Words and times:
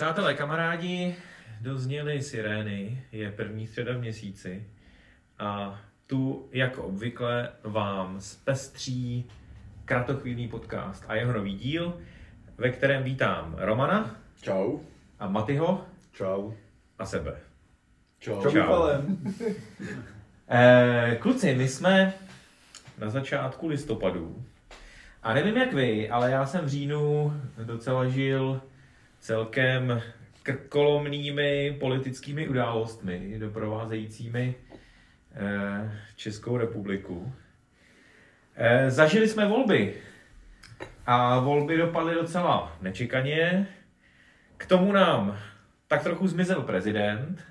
Přátelé, 0.00 0.34
kamarádi, 0.34 1.16
dozněly 1.60 2.22
sirény, 2.22 3.02
je 3.12 3.32
první 3.32 3.66
středa 3.66 3.92
v 3.92 3.98
měsíci 3.98 4.66
a 5.38 5.80
tu, 6.06 6.48
jako 6.52 6.82
obvykle, 6.82 7.48
vám 7.62 8.20
zpestří 8.20 9.30
kratochvílný 9.84 10.48
podcast 10.48 11.04
a 11.08 11.14
jeho 11.14 11.32
nový 11.32 11.54
díl, 11.54 12.00
ve 12.58 12.70
kterém 12.70 13.02
vítám 13.02 13.54
Romana 13.58 14.16
Čau. 14.42 14.78
a 15.18 15.28
Matyho 15.28 15.84
Čau. 16.12 16.52
a 16.98 17.06
sebe. 17.06 17.36
Čau. 18.18 18.50
Čau. 18.50 18.88
Eh, 20.48 21.16
kluci, 21.20 21.54
my 21.54 21.68
jsme 21.68 22.12
na 22.98 23.10
začátku 23.10 23.68
listopadu 23.68 24.44
a 25.22 25.34
nevím 25.34 25.56
jak 25.56 25.72
vy, 25.72 26.10
ale 26.10 26.30
já 26.30 26.46
jsem 26.46 26.64
v 26.64 26.68
říjnu 26.68 27.32
docela 27.64 28.08
žil 28.08 28.60
celkem 29.20 30.02
krkolomnými 30.42 31.76
politickými 31.80 32.48
událostmi 32.48 33.38
doprovázejícími 33.38 34.54
eh, 35.34 35.92
Českou 36.16 36.56
republiku. 36.56 37.32
Eh, 38.56 38.90
zažili 38.90 39.28
jsme 39.28 39.48
volby 39.48 39.94
a 41.06 41.38
volby 41.40 41.76
dopadly 41.76 42.14
docela 42.14 42.76
nečekaně. 42.82 43.68
K 44.56 44.66
tomu 44.66 44.92
nám 44.92 45.38
tak 45.88 46.02
trochu 46.02 46.26
zmizel 46.26 46.62
prezident 46.62 47.44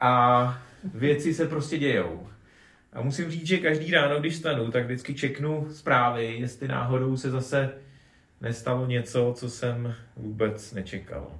a 0.00 0.58
věci 0.84 1.34
se 1.34 1.48
prostě 1.48 1.78
dějou. 1.78 2.28
A 2.92 3.02
musím 3.02 3.30
říct, 3.30 3.46
že 3.46 3.58
každý 3.58 3.90
ráno, 3.90 4.20
když 4.20 4.36
stanu, 4.36 4.70
tak 4.70 4.84
vždycky 4.84 5.14
čeknu 5.14 5.66
zprávy, 5.70 6.36
jestli 6.38 6.68
náhodou 6.68 7.16
se 7.16 7.30
zase 7.30 7.72
nestalo 8.40 8.86
něco, 8.86 9.32
co 9.36 9.50
jsem 9.50 9.94
vůbec 10.16 10.72
nečekal. 10.72 11.30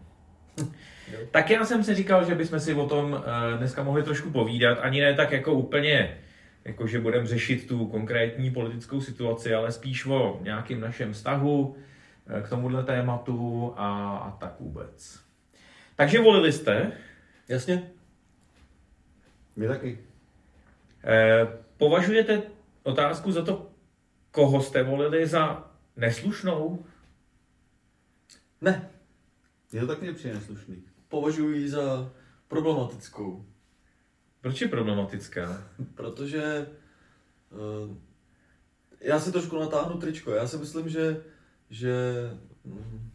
Tak 1.30 1.50
já 1.50 1.64
jsem 1.64 1.84
si 1.84 1.94
říkal, 1.94 2.24
že 2.24 2.34
bychom 2.34 2.60
si 2.60 2.74
o 2.74 2.88
tom 2.88 3.22
eh, 3.24 3.58
dneska 3.58 3.82
mohli 3.82 4.02
trošku 4.02 4.30
povídat, 4.30 4.78
ani 4.78 5.00
ne 5.00 5.14
tak 5.14 5.32
jako 5.32 5.52
úplně, 5.52 6.18
jako 6.64 6.86
že 6.86 7.00
budeme 7.00 7.26
řešit 7.26 7.68
tu 7.68 7.86
konkrétní 7.86 8.50
politickou 8.50 9.00
situaci, 9.00 9.54
ale 9.54 9.72
spíš 9.72 10.06
o 10.06 10.40
nějakém 10.42 10.80
našem 10.80 11.12
vztahu 11.12 11.76
eh, 12.26 12.42
k 12.42 12.48
tomuhle 12.48 12.84
tématu 12.84 13.72
a, 13.76 14.16
a 14.16 14.30
tak 14.30 14.60
vůbec. 14.60 15.20
Takže 15.96 16.20
volili 16.20 16.52
jste. 16.52 16.92
Jasně? 17.48 17.90
My 19.56 19.68
taky. 19.68 19.98
Eh, 21.04 21.46
Považujete 21.76 22.42
otázku 22.82 23.32
za 23.32 23.44
to, 23.44 23.70
koho 24.30 24.62
jste 24.62 24.82
volili 24.82 25.26
za 25.26 25.65
neslušnou? 25.96 26.84
Ne. 28.60 28.90
Je 29.72 29.80
to 29.80 29.86
taky 29.86 30.06
nepřijde 30.06 30.34
neslušný. 30.34 30.82
Považuji 31.08 31.58
ji 31.58 31.68
za 31.68 32.12
problematickou, 32.48 33.44
Proč 34.46 34.60
je 34.60 34.68
problematická? 34.68 35.62
protože 35.94 36.66
uh, 37.50 37.96
já 39.00 39.20
si 39.20 39.32
trošku 39.32 39.58
natáhnu 39.58 39.98
tričko. 39.98 40.30
Já 40.30 40.46
si 40.46 40.56
myslím, 40.56 40.88
že, 40.88 41.22
že 41.70 41.94
mm, 42.64 43.10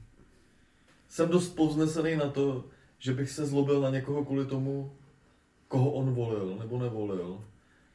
jsem 1.07 1.29
dost 1.29 1.49
povznesený 1.49 2.15
na 2.15 2.29
to, 2.29 2.65
že 2.99 3.13
bych 3.13 3.29
se 3.29 3.45
zlobil 3.45 3.81
na 3.81 3.89
někoho 3.89 4.25
kvůli 4.25 4.45
tomu, 4.45 4.93
koho 5.67 5.91
on 5.91 6.13
volil 6.13 6.57
nebo 6.59 6.79
nevolil. 6.79 7.43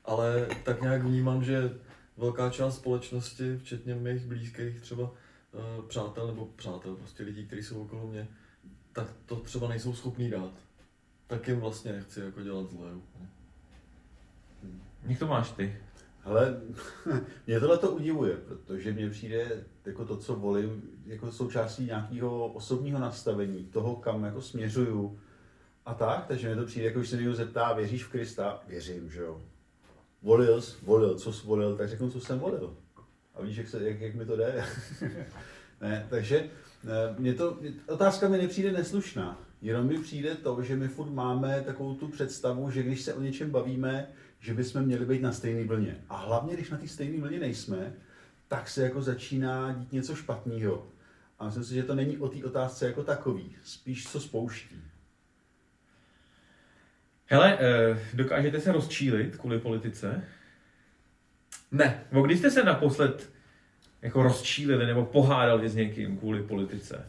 Ale 0.04 0.48
tak 0.64 0.82
nějak 0.82 1.02
vnímám, 1.02 1.44
že 1.44 1.78
velká 2.16 2.50
část 2.50 2.76
společnosti, 2.76 3.56
včetně 3.56 3.94
mých 3.94 4.26
blízkých 4.26 4.80
třeba 4.80 5.02
uh, 5.02 5.84
přátel 5.88 6.26
nebo 6.26 6.46
přátel, 6.46 6.96
prostě 6.96 7.22
lidí, 7.22 7.46
kteří 7.46 7.62
jsou 7.62 7.82
okolo 7.82 8.06
mě, 8.06 8.28
tak 8.92 9.06
to 9.26 9.36
třeba 9.36 9.68
nejsou 9.68 9.94
schopní 9.94 10.30
dát. 10.30 10.52
Tak 11.26 11.48
jim 11.48 11.60
vlastně 11.60 11.92
nechci 11.92 12.20
jako 12.20 12.42
dělat 12.42 12.70
zlé. 12.70 12.94
úplně. 12.94 13.28
Jak 15.02 15.18
to 15.18 15.26
máš 15.26 15.50
ty? 15.50 15.76
Ale 16.24 16.60
mě 17.46 17.60
tohle 17.60 17.78
to 17.78 17.90
udivuje, 17.90 18.36
protože 18.36 18.92
mně 18.92 19.10
přijde 19.10 19.64
jako 19.84 20.04
to, 20.04 20.16
co 20.16 20.34
volím, 20.34 20.82
jako 21.06 21.32
součástí 21.32 21.84
nějakého 21.84 22.46
osobního 22.46 22.98
nastavení, 22.98 23.64
toho, 23.64 23.96
kam 23.96 24.24
jako 24.24 24.40
směřuju 24.40 25.20
a 25.86 25.94
tak, 25.94 26.26
takže 26.26 26.46
mě 26.46 26.56
to 26.56 26.66
přijde, 26.66 26.86
jako 26.86 26.98
když 26.98 27.10
se 27.10 27.16
někdo 27.16 27.34
zeptá, 27.34 27.72
věříš 27.72 28.04
v 28.04 28.10
Krista? 28.10 28.62
Věřím, 28.66 29.10
že 29.10 29.20
jo. 29.20 29.42
Volil 30.26 30.62
volil, 30.82 31.18
co 31.18 31.32
jsi 31.32 31.46
volil, 31.46 31.76
tak 31.76 31.88
řeknu, 31.88 32.10
co 32.10 32.20
jsem 32.20 32.38
volil. 32.38 32.76
A 33.34 33.42
víš, 33.42 33.56
jak, 33.56 33.68
se, 33.68 33.88
jak, 33.88 34.00
jak 34.00 34.14
mi 34.14 34.26
to 34.26 34.36
jde? 34.36 34.64
ne, 35.80 36.06
takže 36.10 36.36
eh, 36.38 37.14
mě 37.18 37.34
to, 37.34 37.58
otázka 37.88 38.28
mi 38.28 38.38
nepřijde 38.38 38.72
neslušná. 38.72 39.40
Jenom 39.62 39.86
mi 39.86 39.98
přijde 39.98 40.34
to, 40.34 40.62
že 40.62 40.76
my 40.76 40.88
furt 40.88 41.10
máme 41.10 41.62
takovou 41.66 41.94
tu 41.94 42.08
představu, 42.08 42.70
že 42.70 42.82
když 42.82 43.02
se 43.02 43.14
o 43.14 43.20
něčem 43.20 43.50
bavíme, 43.50 44.08
že 44.40 44.54
bychom 44.54 44.82
měli 44.82 45.06
být 45.06 45.22
na 45.22 45.32
stejné 45.32 45.64
vlně. 45.64 46.04
A 46.08 46.16
hlavně, 46.16 46.54
když 46.54 46.70
na 46.70 46.78
té 46.78 46.88
stejné 46.88 47.20
vlně 47.20 47.40
nejsme, 47.40 47.94
tak 48.48 48.68
se 48.68 48.82
jako 48.82 49.02
začíná 49.02 49.72
dít 49.72 49.92
něco 49.92 50.14
špatného. 50.14 50.86
A 51.38 51.44
myslím 51.44 51.64
si, 51.64 51.74
že 51.74 51.82
to 51.82 51.94
není 51.94 52.18
o 52.18 52.28
té 52.28 52.44
otázce 52.44 52.86
jako 52.86 53.02
takový, 53.02 53.56
spíš 53.64 54.08
co 54.08 54.20
spouští. 54.20 54.76
Hele, 57.26 57.58
eh, 57.60 57.98
dokážete 58.14 58.60
se 58.60 58.72
rozčílit 58.72 59.36
kvůli 59.36 59.58
politice? 59.60 60.24
Ne. 61.70 62.04
Nebo 62.12 62.26
kdy 62.26 62.36
jste 62.36 62.50
se 62.50 62.64
naposled 62.64 63.30
jako 64.02 64.22
rozčílili 64.22 64.86
nebo 64.86 65.04
pohádali 65.04 65.68
s 65.68 65.74
někým 65.74 66.18
kvůli 66.18 66.42
politice? 66.42 67.06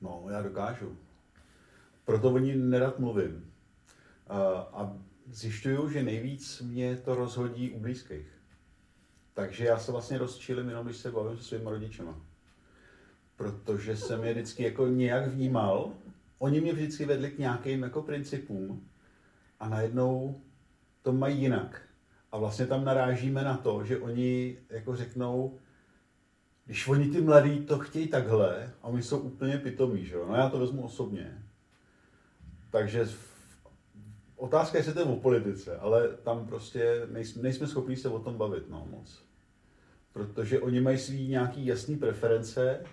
No, 0.00 0.26
já 0.30 0.42
dokážu. 0.42 0.96
Proto 2.04 2.30
o 2.30 2.38
ní 2.38 2.56
nerad 2.56 2.98
mluvím. 2.98 3.52
A, 4.28 4.38
a 4.72 4.96
zjišťuju, 5.26 5.90
že 5.90 6.02
nejvíc 6.02 6.60
mě 6.60 6.96
to 6.96 7.14
rozhodí 7.14 7.70
u 7.70 7.80
blízkých. 7.80 8.26
Takže 9.34 9.64
já 9.64 9.78
se 9.78 9.92
vlastně 9.92 10.18
rozčílim 10.18 10.68
jenom, 10.68 10.86
když 10.86 10.96
se 10.96 11.10
bavím 11.10 11.38
se 11.38 11.44
svými 11.44 11.70
rodičema. 11.70 12.20
Protože 13.36 13.96
jsem 13.96 14.24
je 14.24 14.32
vždycky 14.32 14.62
jako 14.62 14.86
nějak 14.86 15.26
vnímal. 15.26 15.92
Oni 16.38 16.60
mě 16.60 16.72
vždycky 16.72 17.04
vedli 17.04 17.30
k 17.30 17.38
nějakým 17.38 17.82
jako 17.82 18.02
principům 18.02 18.88
a 19.60 19.68
najednou 19.68 20.40
to 21.02 21.12
mají 21.12 21.40
jinak. 21.40 21.82
A 22.32 22.38
vlastně 22.38 22.66
tam 22.66 22.84
narážíme 22.84 23.44
na 23.44 23.56
to, 23.56 23.84
že 23.84 23.98
oni 23.98 24.58
jako 24.70 24.96
řeknou, 24.96 25.58
když 26.64 26.88
oni 26.88 27.08
ty 27.08 27.20
mladí 27.20 27.60
to 27.60 27.78
chtějí 27.78 28.08
takhle 28.08 28.72
a 28.82 28.84
oni 28.84 29.02
jsou 29.02 29.18
úplně 29.18 29.58
pitomí, 29.58 30.04
že 30.04 30.14
jo? 30.14 30.26
No 30.28 30.34
já 30.34 30.50
to 30.50 30.58
vezmu 30.58 30.82
osobně. 30.82 31.42
Takže 32.70 33.08
otázka 34.36 34.78
je, 34.78 34.80
jestli 34.80 34.92
to 34.92 35.00
je 35.00 35.04
o 35.04 35.16
politice, 35.16 35.78
ale 35.78 36.08
tam 36.08 36.46
prostě 36.46 37.06
nejsme, 37.10 37.42
nejsme 37.42 37.66
schopni 37.66 37.96
se 37.96 38.08
o 38.08 38.18
tom 38.18 38.36
bavit, 38.36 38.68
no 38.68 38.86
moc. 38.90 39.22
Protože 40.12 40.60
oni 40.60 40.80
mají 40.80 40.98
svý 40.98 41.28
nějaký 41.28 41.66
jasný 41.66 41.96
preference. 41.96 42.84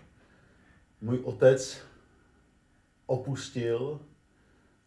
Můj 1.01 1.19
otec 1.23 1.81
opustil 3.05 3.99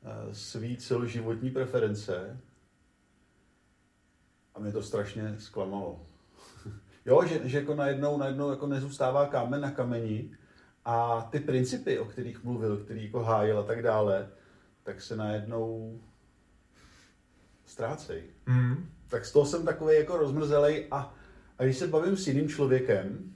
eh, 0.02 0.34
svý 0.34 0.76
celoživotní 0.76 1.50
preference 1.50 2.40
a 4.54 4.60
mě 4.60 4.72
to 4.72 4.82
strašně 4.82 5.34
zklamalo. 5.38 6.06
Jo, 7.06 7.24
že, 7.26 7.48
že 7.48 7.58
jako 7.58 7.74
najednou, 7.74 8.18
najednou 8.18 8.50
jako 8.50 8.66
nezůstává 8.66 9.26
kámen 9.26 9.60
na 9.60 9.70
kameni 9.70 10.30
a 10.84 11.28
ty 11.30 11.40
principy, 11.40 11.98
o 11.98 12.04
kterých 12.04 12.44
mluvil, 12.44 12.76
který 12.76 13.04
jako 13.04 13.20
hájil 13.20 13.58
a 13.58 13.62
tak 13.62 13.82
dále, 13.82 14.28
tak 14.82 15.00
se 15.00 15.16
najednou 15.16 16.00
ztrácejí. 17.66 18.22
Hmm. 18.46 18.88
Tak 19.08 19.24
z 19.24 19.32
toho 19.32 19.46
jsem 19.46 19.64
takový 19.64 19.96
jako 19.96 20.16
rozmrzelej 20.16 20.86
a, 20.90 21.14
a 21.58 21.64
když 21.64 21.76
se 21.76 21.86
bavím 21.86 22.16
s 22.16 22.28
jiným 22.28 22.48
člověkem, 22.48 23.34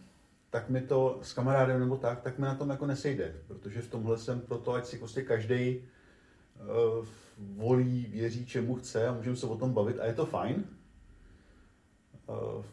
tak 0.52 0.68
mi 0.68 0.80
to 0.80 1.18
s 1.22 1.32
kamarádem 1.32 1.80
nebo 1.80 1.96
tak, 1.96 2.20
tak 2.20 2.38
mi 2.38 2.46
na 2.46 2.54
tom 2.54 2.70
jako 2.70 2.86
nesejde, 2.86 3.34
protože 3.46 3.82
v 3.82 3.90
tomhle 3.90 4.18
jsem 4.18 4.40
proto, 4.40 4.72
ať 4.72 4.86
si 4.86 4.98
prostě 4.98 5.22
každý 5.22 5.78
uh, 5.78 7.06
volí, 7.38 8.06
věří, 8.06 8.46
čemu 8.46 8.74
chce 8.74 9.08
a 9.08 9.12
můžeme 9.12 9.36
se 9.36 9.46
o 9.46 9.56
tom 9.56 9.72
bavit 9.72 10.00
a 10.00 10.06
je 10.06 10.14
to 10.14 10.26
fajn. 10.26 10.64
Uh, 12.26 12.64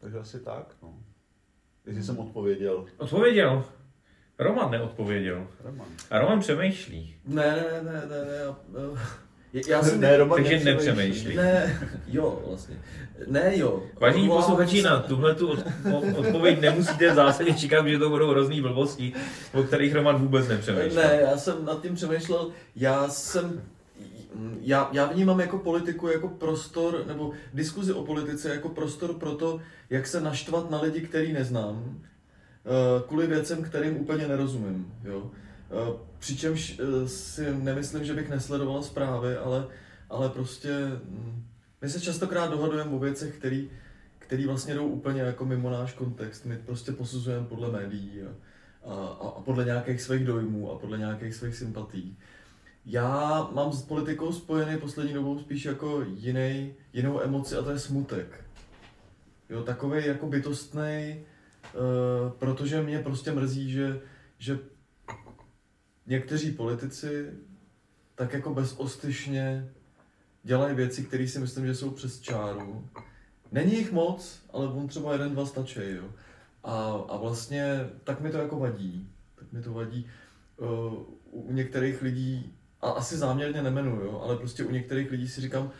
takže 0.00 0.18
asi 0.18 0.40
tak, 0.40 0.76
no. 0.82 0.98
Jestli 1.86 2.02
jsem 2.02 2.18
odpověděl. 2.18 2.86
Odpověděl. 2.98 3.64
Roman 4.38 4.70
neodpověděl. 4.70 5.46
Roman. 5.64 5.88
A 6.10 6.18
Roman 6.18 6.40
přemýšlí. 6.40 7.20
Ne, 7.24 7.56
ne, 7.56 7.82
ne, 7.82 8.06
ne, 8.06 8.24
ne. 8.68 9.00
Já, 9.68 9.82
jsem... 9.82 10.00
Ne, 10.00 10.16
Roman 10.16 10.42
Takže 10.44 10.64
nepřemýšlí. 10.64 11.36
Ne, 11.36 11.80
jo, 12.08 12.42
vlastně. 12.48 12.76
Ne, 13.26 13.58
jo. 13.58 13.82
Vážení 14.00 14.22
Odvolávám 14.22 14.50
posluchači, 14.50 14.82
na 14.82 15.00
tuhle 15.00 15.34
tu 15.34 15.54
odpověď 16.16 16.60
nemusíte 16.60 17.12
v 17.12 17.14
zásadě 17.14 17.52
čekat, 17.52 17.86
že 17.86 17.98
to 17.98 18.10
budou 18.10 18.30
hrozný 18.30 18.60
blbosti, 18.60 19.12
o 19.52 19.62
kterých 19.62 19.94
Roman 19.94 20.16
vůbec 20.16 20.48
nepřemýšlel. 20.48 21.04
Ne, 21.04 21.18
já 21.20 21.36
jsem 21.36 21.64
nad 21.64 21.82
tím 21.82 21.94
přemýšlel, 21.94 22.50
já 22.76 23.08
jsem, 23.08 23.62
já, 24.60 24.88
já 24.92 25.06
vnímám 25.06 25.40
jako 25.40 25.58
politiku 25.58 26.08
jako 26.08 26.28
prostor, 26.28 27.04
nebo 27.06 27.32
diskuzi 27.54 27.92
o 27.92 28.04
politice 28.04 28.50
jako 28.50 28.68
prostor 28.68 29.14
pro 29.14 29.32
to, 29.32 29.60
jak 29.90 30.06
se 30.06 30.20
naštvat 30.20 30.70
na 30.70 30.80
lidi, 30.80 31.00
který 31.00 31.32
neznám, 31.32 32.00
kvůli 33.06 33.26
věcem, 33.26 33.62
kterým 33.62 33.96
úplně 33.96 34.28
nerozumím. 34.28 34.92
Jo? 35.04 35.30
Eh, 35.70 35.98
přičemž 36.18 36.78
eh, 36.78 37.08
si 37.08 37.54
nemyslím, 37.54 38.04
že 38.04 38.14
bych 38.14 38.30
nesledoval 38.30 38.82
zprávy, 38.82 39.36
ale, 39.36 39.66
ale 40.10 40.28
prostě 40.28 40.70
hm, 41.04 41.44
my 41.80 41.88
se 41.88 42.00
častokrát 42.00 42.50
dohadujeme 42.50 42.90
o 42.90 42.98
věcech, 42.98 43.38
který, 43.38 43.70
který 44.18 44.46
vlastně 44.46 44.74
jdou 44.74 44.86
úplně 44.86 45.20
jako 45.20 45.44
mimo 45.44 45.70
náš 45.70 45.92
kontext. 45.92 46.44
My 46.44 46.56
prostě 46.56 46.92
posuzujeme 46.92 47.46
podle 47.46 47.72
médií 47.72 48.22
a, 48.22 48.30
a, 48.90 49.28
a 49.36 49.40
podle 49.40 49.64
nějakých 49.64 50.02
svých 50.02 50.24
dojmů 50.24 50.72
a 50.72 50.78
podle 50.78 50.98
nějakých 50.98 51.34
svých 51.34 51.56
sympatí. 51.56 52.18
Já 52.86 53.48
mám 53.52 53.72
s 53.72 53.82
politikou 53.82 54.32
spojený 54.32 54.78
poslední 54.78 55.12
dobou 55.12 55.38
spíš 55.38 55.64
jako 55.64 56.02
jiný, 56.14 56.74
jinou 56.92 57.20
emoci 57.20 57.56
a 57.56 57.62
to 57.62 57.70
je 57.70 57.78
smutek. 57.78 58.44
Jo, 59.50 59.62
takový 59.62 60.06
jako 60.06 60.26
bytostný, 60.26 61.16
uh, 61.74 62.30
protože 62.38 62.82
mě 62.82 62.98
prostě 62.98 63.32
mrzí, 63.32 63.70
že, 63.70 64.00
že 64.38 64.58
někteří 66.06 66.52
politici 66.52 67.30
tak 68.14 68.32
jako 68.32 68.54
bezostyšně 68.54 69.68
dělají 70.42 70.74
věci, 70.74 71.04
které 71.04 71.28
si 71.28 71.38
myslím, 71.38 71.66
že 71.66 71.74
jsou 71.74 71.90
přes 71.90 72.20
čáru. 72.20 72.88
Není 73.52 73.74
jich 73.74 73.92
moc, 73.92 74.40
ale 74.50 74.68
on 74.68 74.88
třeba 74.88 75.12
jeden, 75.12 75.32
dva 75.32 75.46
stačí, 75.46 75.80
jo. 75.82 76.04
A, 76.64 76.92
a 77.08 77.16
vlastně 77.16 77.90
tak 78.04 78.20
mi 78.20 78.30
to 78.30 78.38
jako 78.38 78.58
vadí. 78.58 79.08
Tak 79.34 79.52
mi 79.52 79.62
to 79.62 79.72
vadí. 79.72 80.10
Uh, 80.56 80.94
u 81.30 81.52
některých 81.52 82.02
lidí, 82.02 82.52
a 82.80 82.90
asi 82.90 83.16
záměrně 83.16 83.62
nemenuju, 83.62 84.18
ale 84.18 84.36
prostě 84.36 84.64
u 84.64 84.70
některých 84.70 85.10
lidí 85.10 85.28
si 85.28 85.40
říkám, 85.40 85.70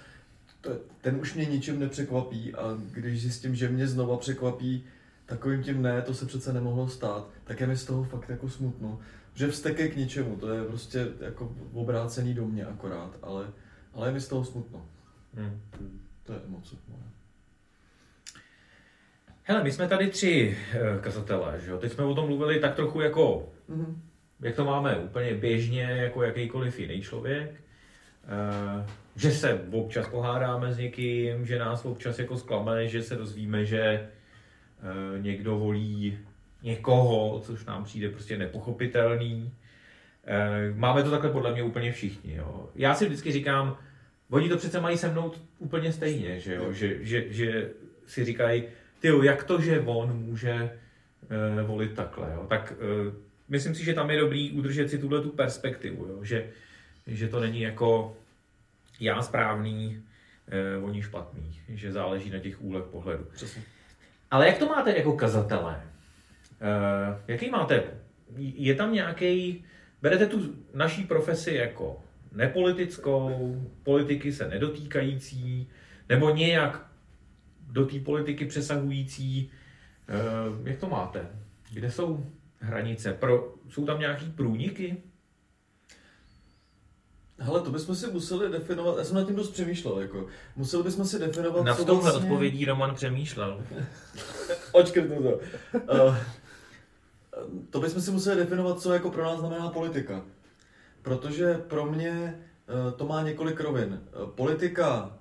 ten 1.00 1.16
už 1.16 1.34
mě 1.34 1.44
ničím 1.44 1.80
nepřekvapí 1.80 2.54
a 2.54 2.78
když 2.92 3.22
zjistím, 3.22 3.54
že 3.54 3.68
mě 3.68 3.88
znova 3.88 4.16
překvapí 4.16 4.84
takovým 5.26 5.62
tím 5.62 5.82
ne, 5.82 6.02
to 6.02 6.14
se 6.14 6.26
přece 6.26 6.52
nemohlo 6.52 6.88
stát, 6.88 7.28
tak 7.44 7.60
je 7.60 7.66
mi 7.66 7.76
z 7.76 7.84
toho 7.84 8.04
fakt 8.04 8.28
jako 8.28 8.48
smutno 8.48 9.00
že 9.36 9.48
vztek 9.48 9.92
k 9.92 9.96
ničemu, 9.96 10.36
to 10.36 10.52
je 10.52 10.64
prostě 10.64 11.06
jako 11.20 11.52
obrácený 11.72 12.34
do 12.34 12.46
mě 12.46 12.64
akorát, 12.64 13.18
ale, 13.22 13.46
ale 13.94 14.08
je 14.08 14.12
mi 14.12 14.20
z 14.20 14.28
toho 14.28 14.44
smutno. 14.44 14.86
Hmm. 15.34 15.60
To 16.22 16.32
je 16.32 16.38
emoce 16.46 16.76
moje. 16.88 17.02
Hele, 19.42 19.64
my 19.64 19.72
jsme 19.72 19.88
tady 19.88 20.10
tři 20.10 20.56
uh, 20.74 21.00
kazatelé, 21.00 21.60
že 21.64 21.70
jo? 21.70 21.78
Teď 21.78 21.92
jsme 21.92 22.04
o 22.04 22.14
tom 22.14 22.26
mluvili 22.26 22.60
tak 22.60 22.74
trochu 22.74 23.00
jako, 23.00 23.48
mm-hmm. 23.70 23.96
jak 24.40 24.56
to 24.56 24.64
máme 24.64 24.96
úplně 24.96 25.34
běžně, 25.34 25.82
jako 25.82 26.22
jakýkoliv 26.22 26.80
jiný 26.80 27.02
člověk. 27.02 27.50
Uh, 28.24 28.86
že 29.16 29.30
se 29.30 29.60
občas 29.72 30.08
pohádáme 30.08 30.72
s 30.72 30.78
někým, 30.78 31.46
že 31.46 31.58
nás 31.58 31.84
občas 31.84 32.18
jako 32.18 32.36
zklame, 32.36 32.88
že 32.88 33.02
se 33.02 33.16
dozvíme, 33.16 33.64
že 33.64 34.08
uh, 34.82 35.22
někdo 35.22 35.58
volí 35.58 36.18
někoho, 36.66 37.40
což 37.44 37.64
nám 37.64 37.84
přijde 37.84 38.08
prostě 38.08 38.38
nepochopitelný. 38.38 39.52
Eh, 40.26 40.72
máme 40.74 41.02
to 41.02 41.10
takhle 41.10 41.30
podle 41.30 41.52
mě 41.52 41.62
úplně 41.62 41.92
všichni. 41.92 42.34
Jo. 42.34 42.70
Já 42.74 42.94
si 42.94 43.06
vždycky 43.06 43.32
říkám, 43.32 43.78
oni 44.30 44.48
to 44.48 44.56
přece 44.56 44.80
mají 44.80 44.98
se 44.98 45.08
mnou 45.08 45.32
úplně 45.58 45.92
stejně, 45.92 46.40
že, 46.40 46.54
jo? 46.54 46.72
Že, 46.72 47.04
že, 47.04 47.24
že 47.28 47.70
si 48.06 48.24
říkají, 48.24 48.64
ty 49.00 49.08
jak 49.22 49.44
to, 49.44 49.60
že 49.60 49.80
on 49.80 50.16
může 50.16 50.70
uh, 51.60 51.66
volit 51.66 51.94
takhle. 51.94 52.32
Jo? 52.34 52.46
Tak 52.48 52.72
uh, 52.72 53.14
myslím 53.48 53.74
si, 53.74 53.84
že 53.84 53.94
tam 53.94 54.10
je 54.10 54.20
dobrý 54.20 54.52
udržet 54.52 54.90
si 54.90 54.98
tuhle 54.98 55.22
tu 55.22 55.30
perspektivu, 55.30 56.06
jo? 56.06 56.24
Že, 56.24 56.48
že 57.06 57.28
to 57.28 57.40
není 57.40 57.60
jako 57.60 58.16
já 59.00 59.22
správný, 59.22 60.02
uh, 60.78 60.84
oni 60.84 61.02
špatný, 61.02 61.60
že 61.68 61.92
záleží 61.92 62.30
na 62.30 62.38
těch 62.38 62.62
úlech 62.62 62.84
pohledu. 62.84 63.24
Přesně. 63.32 63.62
Ale 64.30 64.46
jak 64.46 64.58
to 64.58 64.66
máte 64.66 64.96
jako 64.96 65.12
kazatelé? 65.12 65.82
Uh, 66.60 67.20
jaký 67.28 67.50
máte? 67.50 67.84
Je 68.38 68.74
tam 68.74 68.92
nějaký, 68.92 69.64
berete 70.02 70.26
tu 70.26 70.54
naší 70.74 71.04
profesi 71.04 71.54
jako 71.54 72.02
nepolitickou, 72.32 73.56
politiky 73.82 74.32
se 74.32 74.48
nedotýkající, 74.48 75.68
nebo 76.08 76.30
nějak 76.30 76.86
do 77.60 77.86
té 77.86 77.98
politiky 78.00 78.46
přesahující? 78.46 79.50
Uh, 80.58 80.68
jak 80.68 80.78
to 80.78 80.88
máte? 80.88 81.26
Kde 81.72 81.90
jsou 81.90 82.26
hranice? 82.60 83.12
Pro, 83.12 83.54
jsou 83.68 83.86
tam 83.86 84.00
nějaký 84.00 84.30
průniky? 84.30 84.96
Hele, 87.38 87.60
to 87.60 87.70
bychom 87.70 87.94
si 87.96 88.06
museli 88.06 88.48
definovat, 88.52 88.98
já 88.98 89.04
jsem 89.04 89.16
nad 89.16 89.26
tím 89.26 89.36
dost 89.36 89.50
přemýšlel, 89.50 90.00
jako, 90.00 90.26
museli 90.56 90.82
bychom 90.82 91.04
si 91.04 91.18
definovat, 91.18 91.64
Na 91.64 91.74
tohle 91.74 92.02
vlastně... 92.02 92.22
odpovědí 92.22 92.64
Roman 92.64 92.94
přemýšlel. 92.94 93.64
Očkrtnu 94.72 95.22
to. 95.22 95.40
Uh, 95.94 96.16
to 97.70 97.80
bychom 97.80 98.02
si 98.02 98.10
museli 98.10 98.36
definovat, 98.36 98.80
co 98.80 98.92
jako 98.92 99.10
pro 99.10 99.24
nás 99.24 99.38
znamená 99.38 99.68
politika. 99.68 100.24
Protože 101.02 101.54
pro 101.54 101.86
mě 101.86 102.10
eh, 102.10 102.92
to 102.92 103.06
má 103.06 103.22
několik 103.22 103.60
rovin. 103.60 104.00
Politika 104.34 105.18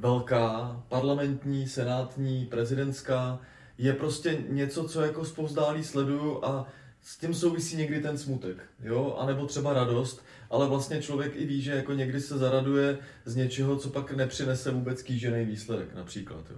velká, 0.00 0.82
parlamentní, 0.88 1.68
senátní, 1.68 2.46
prezidentská, 2.46 3.40
je 3.78 3.92
prostě 3.92 4.44
něco, 4.48 4.88
co 4.88 5.00
jako 5.00 5.24
zpovzdálí 5.24 5.84
sleduju 5.84 6.44
a 6.44 6.66
s 7.02 7.18
tím 7.18 7.34
souvisí 7.34 7.76
někdy 7.76 8.00
ten 8.00 8.18
smutek, 8.18 8.56
jo, 8.82 9.16
a 9.18 9.26
nebo 9.26 9.46
třeba 9.46 9.72
radost, 9.72 10.24
ale 10.50 10.68
vlastně 10.68 11.02
člověk 11.02 11.32
i 11.36 11.46
ví, 11.46 11.62
že 11.62 11.72
jako 11.72 11.92
někdy 11.92 12.20
se 12.20 12.38
zaraduje 12.38 12.98
z 13.24 13.36
něčeho, 13.36 13.76
co 13.76 13.88
pak 13.88 14.12
nepřinese 14.12 14.70
vůbec 14.70 15.02
kýžený 15.02 15.44
výsledek 15.44 15.94
například, 15.94 16.50
jo. 16.50 16.56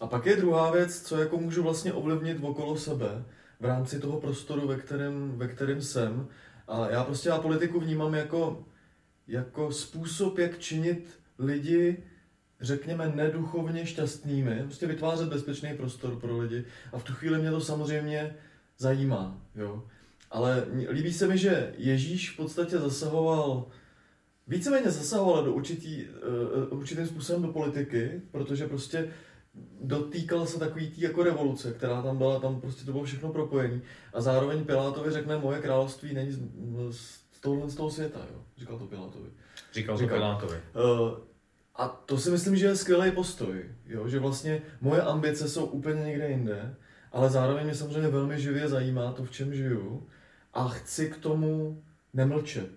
A 0.00 0.06
pak 0.06 0.26
je 0.26 0.36
druhá 0.36 0.70
věc, 0.70 1.02
co 1.02 1.16
jako 1.16 1.36
můžu 1.38 1.62
vlastně 1.62 1.92
ovlivnit 1.92 2.38
okolo 2.42 2.76
sebe, 2.76 3.24
v 3.60 3.64
rámci 3.64 4.00
toho 4.00 4.20
prostoru, 4.20 4.68
ve 4.68 4.76
kterém, 4.76 5.32
ve 5.38 5.48
kterém 5.48 5.82
jsem. 5.82 6.28
A 6.68 6.90
já 6.90 7.04
prostě 7.04 7.28
já 7.28 7.38
politiku 7.38 7.80
vnímám 7.80 8.14
jako, 8.14 8.64
jako 9.26 9.72
způsob, 9.72 10.38
jak 10.38 10.58
činit 10.58 11.20
lidi, 11.38 12.02
řekněme, 12.60 13.12
neduchovně 13.14 13.86
šťastnými, 13.86 14.62
prostě 14.64 14.86
vytvářet 14.86 15.28
bezpečný 15.28 15.76
prostor 15.76 16.20
pro 16.20 16.38
lidi. 16.38 16.64
A 16.92 16.98
v 16.98 17.04
tu 17.04 17.12
chvíli 17.12 17.38
mě 17.38 17.50
to 17.50 17.60
samozřejmě 17.60 18.36
zajímá. 18.78 19.40
Jo. 19.54 19.84
Ale 20.30 20.64
líbí 20.90 21.12
se 21.12 21.26
mi, 21.26 21.38
že 21.38 21.74
Ježíš 21.76 22.30
v 22.30 22.36
podstatě 22.36 22.78
zasahoval, 22.78 23.66
víceméně 24.46 24.90
zasahoval 24.90 25.44
do 25.44 25.52
určitý, 25.52 26.04
uh, 26.04 26.78
určitým 26.78 27.06
způsobem 27.06 27.42
do 27.42 27.48
politiky, 27.48 28.22
protože 28.30 28.66
prostě 28.66 29.10
dotýkala 29.80 30.46
se 30.46 30.58
takový 30.58 30.90
tý 30.90 31.00
jako 31.00 31.22
revoluce, 31.22 31.72
která 31.72 32.02
tam 32.02 32.18
byla, 32.18 32.40
tam 32.40 32.60
prostě 32.60 32.84
to 32.84 32.92
bylo 32.92 33.04
všechno 33.04 33.28
propojené. 33.28 33.80
A 34.12 34.20
zároveň 34.20 34.64
Pilátovi 34.64 35.10
řekne, 35.10 35.38
moje 35.38 35.60
království 35.60 36.14
není 36.14 36.32
z, 36.32 36.40
z, 36.90 37.20
tohohle 37.40 37.70
z 37.70 37.74
toho 37.74 37.90
světa, 37.90 38.18
jo. 38.18 38.40
Říkal 38.58 38.78
to 38.78 38.86
Pilátovi. 38.86 39.28
Říkal 39.72 39.96
to 39.96 40.02
Říkal. 40.02 40.18
Pilátovi. 40.18 40.56
Uh, 40.56 41.18
a 41.76 41.88
to 41.88 42.18
si 42.18 42.30
myslím, 42.30 42.56
že 42.56 42.66
je 42.66 42.76
skvělý 42.76 43.10
postoj, 43.10 43.64
jo? 43.86 44.08
že 44.08 44.18
vlastně 44.18 44.62
moje 44.80 45.02
ambice 45.02 45.48
jsou 45.48 45.64
úplně 45.64 46.04
někde 46.04 46.28
jinde, 46.30 46.74
ale 47.12 47.30
zároveň 47.30 47.64
mě 47.64 47.74
samozřejmě 47.74 48.08
velmi 48.08 48.40
živě 48.40 48.68
zajímá 48.68 49.12
to, 49.12 49.24
v 49.24 49.30
čem 49.30 49.54
žiju 49.54 50.06
a 50.54 50.68
chci 50.68 51.10
k 51.10 51.16
tomu 51.16 51.82
nemlčet. 52.14 52.70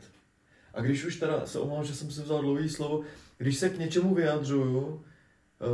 A 0.74 0.82
když 0.82 1.06
už 1.06 1.16
teda 1.16 1.46
se 1.46 1.60
omlouvám, 1.60 1.86
že 1.86 1.96
jsem 1.96 2.12
si 2.12 2.22
vzal 2.22 2.42
dlouhý 2.42 2.70
slovo, 2.70 3.02
když 3.38 3.58
se 3.58 3.70
k 3.70 3.80
něčemu 3.80 4.16
vyjadřuju, 4.16 5.04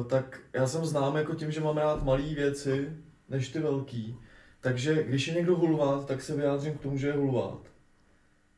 tak 0.08 0.40
já 0.54 0.68
jsem 0.68 0.86
znám 0.86 1.16
jako 1.16 1.36
tím, 1.36 1.52
že 1.52 1.62
mám 1.62 1.78
rád 1.78 2.04
malé 2.04 2.22
věci, 2.22 2.90
než 3.30 3.50
ty 3.50 3.60
velký. 3.60 4.18
Takže 4.62 5.04
když 5.04 5.28
je 5.28 5.34
někdo 5.34 5.56
hulvát, 5.56 6.08
tak 6.08 6.22
se 6.22 6.36
vyjádřím 6.36 6.74
k 6.74 6.82
tomu, 6.82 6.98
že 6.98 7.08
je 7.08 7.14
hulvát. 7.14 7.60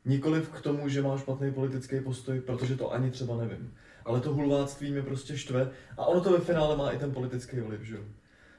Nikoliv 0.05 0.49
k 0.49 0.61
tomu, 0.61 0.89
že 0.89 1.01
má 1.01 1.17
špatný 1.17 1.51
politický 1.51 1.99
postoj, 1.99 2.41
protože 2.41 2.75
to 2.75 2.93
ani 2.93 3.11
třeba 3.11 3.37
nevím. 3.37 3.73
Ale 4.05 4.21
to 4.21 4.33
hulváctví 4.33 4.91
mě 4.91 5.01
prostě 5.01 5.37
štve 5.37 5.71
a 5.97 6.05
ono 6.05 6.21
to 6.21 6.31
ve 6.31 6.39
finále 6.39 6.77
má 6.77 6.91
i 6.91 6.97
ten 6.97 7.11
politický 7.11 7.59
vliv, 7.59 7.81
že 7.81 7.95
jo. 7.95 8.03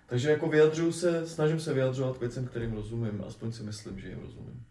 Takže 0.07 0.31
jako 0.31 0.49
vyjadřuju 0.49 0.93
se, 0.93 1.27
snažím 1.27 1.61
se 1.61 1.75
vyjadřovat 1.75 2.17
k 2.17 2.21
věcem, 2.21 2.47
kterým 2.47 2.73
rozumím, 2.73 3.25
aspoň 3.27 3.53
si 3.53 3.63
myslím, 3.63 4.01
že 4.01 4.09
jim 4.09 4.21
rozumím. 4.21 4.65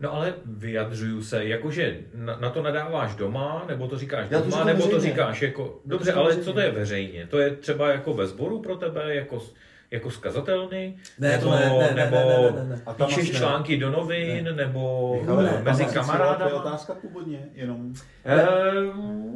No 0.00 0.14
ale 0.14 0.34
vyjadřuju 0.44 1.22
se, 1.22 1.44
jakože 1.44 1.98
na, 2.14 2.36
na 2.36 2.50
to 2.50 2.62
nadáváš 2.62 3.14
doma, 3.14 3.64
nebo 3.68 3.88
to 3.88 3.98
říkáš 3.98 4.26
Já 4.30 4.40
doma, 4.40 4.58
to 4.58 4.64
nebo 4.64 4.78
veřejně. 4.78 4.94
to 4.94 5.00
říkáš 5.00 5.42
jako, 5.42 5.80
dobře, 5.84 6.12
ale 6.12 6.24
veřejně. 6.24 6.44
co 6.44 6.52
to 6.52 6.60
je 6.60 6.70
veřejně? 6.70 7.26
To 7.26 7.38
je 7.38 7.56
třeba 7.56 7.90
jako 7.90 8.14
ve 8.14 8.26
sboru 8.26 8.62
pro 8.62 8.76
tebe, 8.76 9.14
jako, 9.14 9.42
jako 9.90 10.10
skazatelný? 10.10 10.96
Ne, 11.18 11.28
nebo, 11.28 11.44
to 11.44 11.50
ne, 11.50 11.68
ne, 11.68 11.94
nebo 11.94 12.16
ne, 12.16 12.52
ne, 12.52 12.64
ne, 12.64 12.68
ne. 12.68 12.82
A 12.86 12.92
píšeš 12.94 13.30
články 13.36 13.76
do 13.76 13.90
novin, 13.90 14.44
ne. 14.44 14.52
nebo 14.52 15.14
Michale, 15.20 15.44
ne, 15.44 15.62
mezi 15.62 15.84
kamarádama? 15.84 16.50
To 16.50 16.56
je 16.56 16.60
otázka 16.60 16.94
původně, 16.94 17.48
jenom... 17.54 17.94
Ehm... 18.24 19.28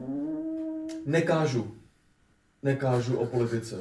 Nekážu. 1.07 1.75
Nekážu 2.63 3.17
o 3.17 3.27
politice. 3.27 3.77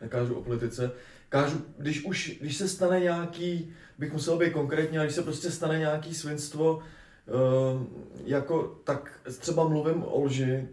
Nekážu 0.00 0.34
o 0.34 0.42
politice. 0.42 0.90
Kážu, 1.28 1.64
když 1.78 2.04
už, 2.04 2.38
když 2.40 2.56
se 2.56 2.68
stane 2.68 3.00
nějaký 3.00 3.74
bych 3.98 4.12
musel 4.12 4.38
být 4.38 4.52
konkrétní, 4.52 4.98
ale 4.98 5.06
když 5.06 5.14
se 5.14 5.22
prostě 5.22 5.50
stane 5.50 5.78
nějaký 5.78 6.14
svinstvo, 6.14 6.76
uh, 6.76 7.82
jako, 8.24 8.80
tak 8.84 9.20
třeba 9.38 9.68
mluvím 9.68 10.04
o 10.04 10.24
lži, 10.24 10.68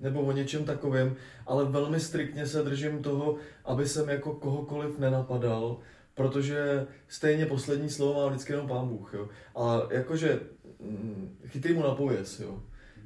nebo 0.00 0.20
o 0.20 0.32
něčem 0.32 0.64
takovém, 0.64 1.16
ale 1.46 1.64
velmi 1.64 2.00
striktně 2.00 2.46
se 2.46 2.62
držím 2.62 3.02
toho, 3.02 3.36
aby 3.64 3.88
jsem 3.88 4.08
jako 4.08 4.34
kohokoliv 4.34 4.98
nenapadal, 4.98 5.78
protože 6.14 6.86
stejně 7.08 7.46
poslední 7.46 7.90
slovo 7.90 8.20
má 8.20 8.28
vždycky 8.28 8.52
jenom 8.52 8.68
pán 8.68 8.88
Bůh, 8.88 9.14
jo. 9.14 9.28
A 9.56 9.82
jakože 9.90 10.40
mm, 10.80 11.38
chytej 11.46 11.74
mu 11.74 11.82
na 11.82 11.94
pověs, 11.94 12.40
jo. 12.40 12.62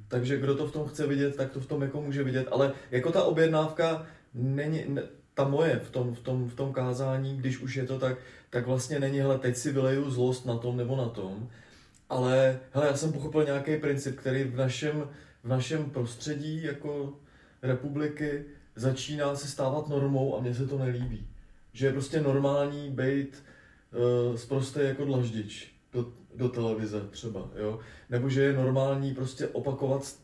Takže 0.09 0.39
kdo 0.39 0.57
to 0.57 0.67
v 0.67 0.73
tom 0.73 0.89
chce 0.89 1.07
vidět, 1.07 1.37
tak 1.37 1.51
to 1.51 1.61
v 1.61 1.67
tom 1.67 1.83
jako 1.83 2.03
může 2.03 2.23
vidět, 2.25 2.49
ale 2.51 2.73
jako 2.91 3.13
ta 3.13 3.25
objednávka 3.25 4.07
není, 4.35 4.85
ne, 4.89 5.03
ta 5.37 5.49
moje 5.49 5.79
v 5.79 5.91
tom, 5.91 6.15
v, 6.15 6.21
tom, 6.21 6.49
v 6.49 6.55
tom 6.55 6.73
kázání, 6.73 7.37
když 7.37 7.61
už 7.61 7.77
je 7.77 7.87
to 7.87 7.99
tak, 7.99 8.19
tak 8.51 8.67
vlastně 8.67 9.01
není, 9.01 9.19
hele, 9.19 9.39
teď 9.39 9.57
si 9.57 9.73
vyleju 9.73 10.11
zlost 10.11 10.47
na 10.47 10.57
tom 10.57 10.77
nebo 10.77 10.97
na 10.97 11.09
tom, 11.09 11.49
ale 12.09 12.61
hele, 12.73 12.87
já 12.87 12.97
jsem 12.97 13.13
pochopil 13.13 13.45
nějaký 13.45 13.77
princip, 13.77 14.17
který 14.17 14.45
v 14.45 14.57
našem, 14.57 15.09
v 15.45 15.49
našem 15.49 15.91
prostředí 15.91 16.63
jako 16.63 17.15
republiky 17.63 18.45
začíná 18.77 19.37
se 19.37 19.49
stávat 19.49 19.89
normou 19.89 20.37
a 20.37 20.41
mně 20.41 20.55
se 20.55 20.67
to 20.67 20.79
nelíbí. 20.79 21.27
Že 21.73 21.87
je 21.87 21.93
prostě 21.93 22.21
normální 22.21 22.91
být 22.91 23.45
uh, 24.31 24.37
zprostý 24.37 24.81
jako 24.83 25.05
dlaždič 25.05 25.75
do, 25.93 26.07
do 26.35 26.49
televize 26.49 27.01
třeba, 27.11 27.49
jo? 27.57 27.79
Nebo 28.11 28.29
že 28.29 28.43
je 28.43 28.53
normální 28.53 29.15
prostě 29.15 29.49
opakovat, 29.49 30.17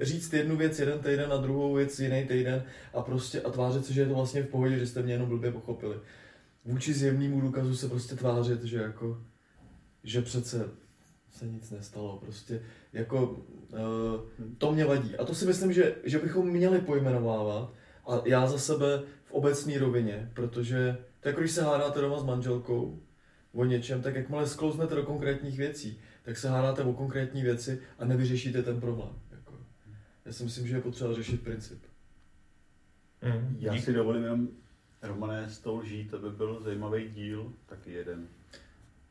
říct 0.00 0.32
jednu 0.32 0.56
věc 0.56 0.78
jeden 0.78 0.98
týden 0.98 1.32
a 1.32 1.36
druhou 1.36 1.74
věc 1.74 2.00
jiný 2.00 2.24
týden 2.24 2.62
a 2.94 3.02
prostě 3.02 3.40
a 3.40 3.50
tvářit 3.50 3.86
se, 3.86 3.92
že 3.92 4.00
je 4.00 4.06
to 4.06 4.14
vlastně 4.14 4.42
v 4.42 4.48
pohodě, 4.48 4.78
že 4.78 4.86
jste 4.86 5.02
mě 5.02 5.12
jenom 5.12 5.28
blbě 5.28 5.52
pochopili. 5.52 5.96
Vůči 6.64 6.94
zjevnému 6.94 7.40
důkazu 7.40 7.76
se 7.76 7.88
prostě 7.88 8.16
tvářit, 8.16 8.64
že 8.64 8.76
jako, 8.76 9.22
že 10.04 10.22
přece 10.22 10.70
se 11.30 11.46
nic 11.46 11.70
nestalo, 11.70 12.18
prostě 12.18 12.62
jako 12.92 13.30
uh, 13.30 14.48
to 14.58 14.72
mě 14.72 14.84
vadí. 14.84 15.16
A 15.16 15.24
to 15.24 15.34
si 15.34 15.46
myslím, 15.46 15.72
že, 15.72 15.94
že 16.04 16.18
bychom 16.18 16.48
měli 16.48 16.80
pojmenovávat 16.80 17.72
a 18.06 18.22
já 18.24 18.46
za 18.46 18.58
sebe 18.58 19.02
v 19.24 19.32
obecné 19.32 19.78
rovině, 19.78 20.30
protože 20.34 20.96
tak 21.20 21.30
jako 21.30 21.40
když 21.40 21.52
se 21.52 21.62
hádáte 21.62 22.00
doma 22.00 22.18
s 22.18 22.24
manželkou 22.24 23.00
o 23.52 23.64
něčem, 23.64 24.02
tak 24.02 24.14
jakmile 24.14 24.46
sklouznete 24.46 24.94
do 24.94 25.02
konkrétních 25.02 25.58
věcí, 25.58 26.00
tak 26.22 26.36
se 26.36 26.48
hádáte 26.48 26.82
o 26.82 26.92
konkrétní 26.92 27.42
věci 27.42 27.80
a 27.98 28.04
nevyřešíte 28.04 28.62
ten 28.62 28.80
problém. 28.80 29.10
Já 30.28 30.34
si 30.34 30.44
myslím, 30.44 30.66
že 30.66 30.76
je 30.76 30.80
potřeba 30.80 31.14
řešit 31.14 31.42
princip. 31.42 31.82
Mm, 33.22 33.56
Já 33.60 33.72
díky. 33.72 33.84
si 33.84 33.92
dovolím 33.92 34.22
jenom, 34.22 34.48
Romané, 35.02 35.50
s 35.50 35.58
tou 35.58 35.76
lží, 35.78 36.04
to 36.04 36.18
by 36.18 36.30
byl 36.30 36.60
zajímavý 36.62 37.08
díl, 37.08 37.52
taky 37.66 37.92
jeden. 37.92 38.28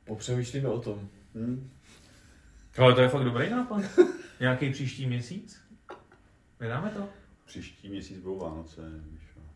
Popřemýšlíme 0.06 0.70
o 0.70 0.80
tom. 0.80 1.10
Hmm? 1.36 1.72
Ale 2.78 2.94
to 2.96 3.02
je 3.02 3.10
fakt 3.10 3.24
dobrý 3.24 3.50
nápad. 3.50 3.82
Nějaký 4.40 4.72
příští 4.72 5.06
měsíc? 5.06 5.62
Vydáme 6.60 6.90
to? 6.90 7.10
Příští 7.46 7.90
měsíc 7.90 8.20
budou 8.20 8.40
Vánoce. 8.40 8.82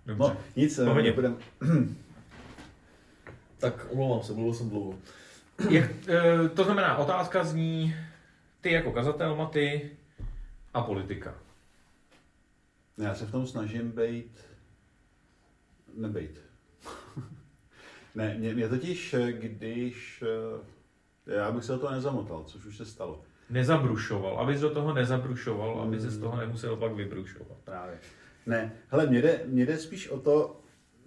Dobře. 0.06 0.24
No, 0.24 0.38
nic, 0.56 0.78
nebudem... 0.78 1.38
tak 3.58 3.88
omlouvám 3.90 4.24
se, 4.24 4.34
mluvil 4.34 4.54
jsem 4.54 4.70
dlouho. 4.70 5.00
Jak, 5.70 5.92
e, 6.10 6.50
to 6.50 6.64
znamená, 6.64 6.98
otázka 6.98 7.44
zní, 7.44 7.96
ty 8.62 8.72
jako 8.72 8.92
kazatel, 8.92 9.36
Maty 9.36 9.92
a 10.74 10.82
politika. 10.82 11.36
Já 13.02 13.16
se 13.16 13.26
v 13.26 13.32
tom 13.32 13.48
snažím 13.48 13.92
být, 13.92 14.46
nebejt. 15.98 16.42
ne, 18.16 18.36
mě, 18.38 18.54
mě 18.54 18.70
totiž, 18.70 19.16
když 19.32 20.24
eh, 21.28 21.36
já 21.36 21.52
bych 21.52 21.64
se 21.64 21.72
do 21.72 21.80
toho 21.80 21.92
nezamotal, 21.92 22.44
což 22.44 22.66
už 22.66 22.78
se 22.78 22.86
stalo. 22.86 23.22
Nezabrušoval, 23.50 24.40
abys 24.40 24.62
do 24.62 24.70
toho 24.70 24.94
nezabrušoval, 24.94 25.74
hmm. 25.74 25.88
aby 25.88 26.00
se 26.00 26.12
z 26.12 26.20
toho 26.20 26.38
nemusel 26.38 26.76
pak 26.76 26.94
vybrušovat. 26.94 27.58
Právě. 27.64 28.00
Ne, 28.46 28.74
hele, 28.88 29.08
mě 29.08 29.22
jde, 29.22 29.42
mě 29.46 29.66
jde 29.66 29.78
spíš 29.78 30.10
o 30.10 30.20
to, 30.20 30.62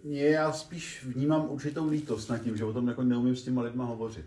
mě, 0.05 0.27
já 0.27 0.53
spíš 0.53 1.05
vnímám 1.05 1.51
určitou 1.51 1.89
lítost 1.89 2.31
nad 2.31 2.39
tím, 2.39 2.57
že 2.57 2.65
o 2.65 2.73
tom 2.73 2.89
jako 2.89 3.03
neumím 3.03 3.37
s 3.37 3.43
těma 3.43 3.63
lidma 3.63 3.85
hovořit. 3.85 4.27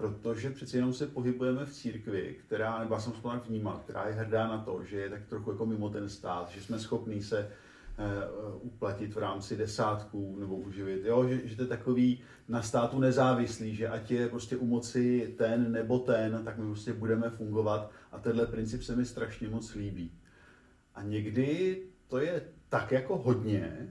Protože 0.00 0.50
přeci 0.50 0.76
jenom 0.76 0.92
se 0.92 1.06
pohybujeme 1.06 1.66
v 1.66 1.72
církvi, 1.72 2.36
která, 2.46 2.78
nebo 2.78 2.94
já 2.94 3.00
jsem 3.00 3.12
schopná 3.12 3.38
vnímat, 3.48 3.82
která 3.82 4.08
je 4.08 4.14
hrdá 4.14 4.48
na 4.48 4.58
to, 4.58 4.84
že 4.84 5.00
je 5.00 5.10
tak 5.10 5.26
trochu 5.26 5.50
jako 5.50 5.66
mimo 5.66 5.90
ten 5.90 6.08
stát, 6.08 6.50
že 6.50 6.62
jsme 6.62 6.78
schopní 6.78 7.22
se 7.22 7.50
uh, 7.98 8.66
uplatit 8.66 9.14
v 9.14 9.18
rámci 9.18 9.56
desátků 9.56 10.36
nebo 10.40 10.56
uživit. 10.56 11.04
Jo? 11.04 11.28
Že, 11.28 11.48
že 11.48 11.56
to 11.56 11.62
je 11.62 11.68
takový 11.68 12.22
na 12.48 12.62
státu 12.62 12.98
nezávislý, 12.98 13.74
že 13.74 13.88
ať 13.88 14.10
je 14.10 14.28
prostě 14.28 14.56
u 14.56 14.66
moci 14.66 15.34
ten 15.38 15.72
nebo 15.72 15.98
ten, 15.98 16.44
tak 16.44 16.58
my 16.58 16.66
prostě 16.66 16.92
budeme 16.92 17.30
fungovat 17.30 17.90
a 18.12 18.18
tenhle 18.18 18.46
princip 18.46 18.82
se 18.82 18.96
mi 18.96 19.04
strašně 19.04 19.48
moc 19.48 19.74
líbí. 19.74 20.12
A 20.94 21.02
někdy 21.02 21.82
to 22.08 22.18
je 22.18 22.42
tak 22.68 22.92
jako 22.92 23.18
hodně, 23.18 23.88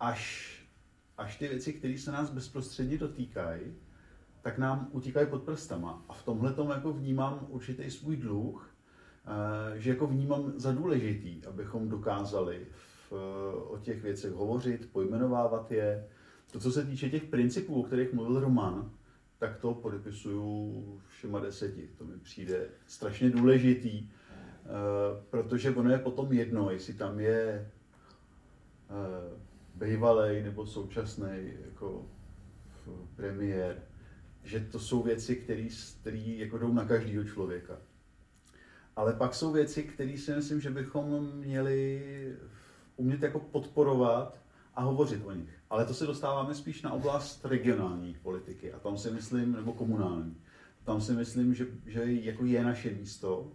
až, 0.00 0.52
až 1.18 1.36
ty 1.36 1.48
věci, 1.48 1.72
které 1.72 1.98
se 1.98 2.12
nás 2.12 2.30
bezprostředně 2.30 2.98
dotýkají, 2.98 3.74
tak 4.42 4.58
nám 4.58 4.88
utíkají 4.92 5.26
pod 5.26 5.42
prstama. 5.42 6.04
A 6.08 6.12
v 6.12 6.24
tomhle 6.24 6.52
tomu 6.52 6.70
jako 6.70 6.92
vnímám 6.92 7.46
určitý 7.48 7.90
svůj 7.90 8.16
dluh, 8.16 8.74
eh, 9.26 9.80
že 9.80 9.90
jako 9.90 10.06
vnímám 10.06 10.52
za 10.56 10.72
důležitý, 10.72 11.44
abychom 11.44 11.88
dokázali 11.88 12.66
v, 13.10 13.12
o 13.68 13.78
těch 13.82 14.02
věcech 14.02 14.32
hovořit, 14.32 14.92
pojmenovávat 14.92 15.72
je. 15.72 16.08
To, 16.52 16.60
co 16.60 16.72
se 16.72 16.84
týče 16.84 17.10
těch 17.10 17.24
principů, 17.24 17.80
o 17.80 17.82
kterých 17.82 18.12
mluvil 18.12 18.40
Roman, 18.40 18.90
tak 19.38 19.56
to 19.56 19.74
podepisuju 19.74 20.84
všema 21.08 21.40
deseti. 21.40 21.88
To 21.98 22.04
mi 22.04 22.18
přijde 22.18 22.66
strašně 22.86 23.30
důležitý, 23.30 24.08
eh, 24.08 24.08
protože 25.30 25.70
ono 25.70 25.90
je 25.90 25.98
potom 25.98 26.32
jedno, 26.32 26.70
jestli 26.70 26.94
tam 26.94 27.20
je 27.20 27.70
eh, 28.90 29.38
bývalý 29.74 30.42
nebo 30.42 30.66
současný 30.66 31.52
jako 31.64 32.06
premiér, 33.16 33.82
že 34.44 34.60
to 34.60 34.78
jsou 34.78 35.02
věci, 35.02 35.36
které 35.36 35.68
jako 36.36 36.58
jdou 36.58 36.72
na 36.72 36.84
každého 36.84 37.24
člověka. 37.24 37.78
Ale 38.96 39.12
pak 39.12 39.34
jsou 39.34 39.52
věci, 39.52 39.82
které 39.82 40.18
si 40.18 40.32
myslím, 40.32 40.60
že 40.60 40.70
bychom 40.70 41.32
měli 41.34 42.36
umět 42.96 43.22
jako 43.22 43.38
podporovat 43.38 44.38
a 44.74 44.82
hovořit 44.82 45.22
o 45.24 45.32
nich. 45.32 45.58
Ale 45.70 45.84
to 45.84 45.94
se 45.94 46.06
dostáváme 46.06 46.54
spíš 46.54 46.82
na 46.82 46.92
oblast 46.92 47.44
regionální 47.44 48.16
politiky 48.22 48.72
a 48.72 48.78
tam 48.78 48.98
si 48.98 49.10
myslím, 49.10 49.52
nebo 49.52 49.72
komunální. 49.72 50.36
Tam 50.84 51.00
si 51.00 51.12
myslím, 51.12 51.54
že, 51.54 51.66
že 51.86 52.02
jako 52.06 52.44
je 52.44 52.64
naše 52.64 52.90
místo, 52.90 53.52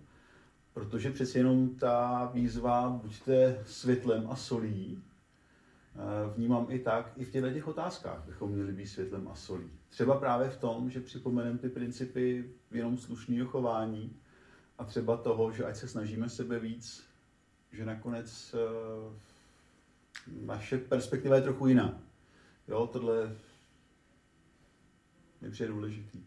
protože 0.73 1.11
přeci 1.11 1.37
jenom 1.37 1.69
ta 1.69 2.25
výzva 2.33 2.89
buďte 2.89 3.63
světlem 3.65 4.27
a 4.29 4.35
solí, 4.35 5.03
vnímám 6.35 6.67
i 6.69 6.79
tak, 6.79 7.12
i 7.17 7.25
v 7.25 7.31
těchto 7.31 7.50
těch 7.50 7.67
otázkách 7.67 8.23
bychom 8.25 8.51
měli 8.51 8.71
být 8.71 8.88
světlem 8.88 9.27
a 9.27 9.35
solí. 9.35 9.71
Třeba 9.89 10.19
právě 10.19 10.50
v 10.50 10.57
tom, 10.57 10.89
že 10.89 11.01
připomeneme 11.01 11.57
ty 11.57 11.69
principy 11.69 12.50
jenom 12.71 12.97
slušného 12.97 13.47
chování 13.47 14.15
a 14.77 14.83
třeba 14.83 15.17
toho, 15.17 15.51
že 15.51 15.65
ať 15.65 15.75
se 15.75 15.88
snažíme 15.88 16.29
sebe 16.29 16.59
víc, 16.59 17.03
že 17.71 17.85
nakonec 17.85 18.55
eh, 18.55 19.19
naše 20.45 20.77
perspektiva 20.77 21.35
je 21.35 21.41
trochu 21.41 21.67
jiná. 21.67 22.00
Jo, 22.67 22.88
tohle 22.88 23.35
je 25.41 25.51
přijde 25.51 25.69
důležitý. 25.71 26.23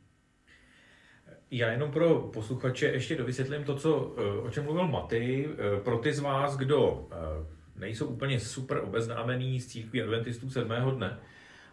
Já 1.50 1.70
jenom 1.70 1.90
pro 1.90 2.20
posluchače 2.20 2.86
ještě 2.86 3.16
dovysvětlím 3.16 3.64
to, 3.64 3.76
co, 3.76 4.14
eh, 4.18 4.40
o 4.40 4.50
čem 4.50 4.64
mluvil 4.64 4.88
Maty. 4.88 5.48
Eh, 5.48 5.80
pro 5.80 5.98
ty 5.98 6.12
z 6.12 6.20
vás, 6.20 6.56
kdo 6.56 7.08
eh, 7.12 7.55
nejsou 7.78 8.06
úplně 8.06 8.40
super 8.40 8.78
obeznámení 8.78 9.60
z 9.60 9.66
církví 9.66 10.02
adventistů 10.02 10.50
sedmého 10.50 10.90
dne, 10.90 11.18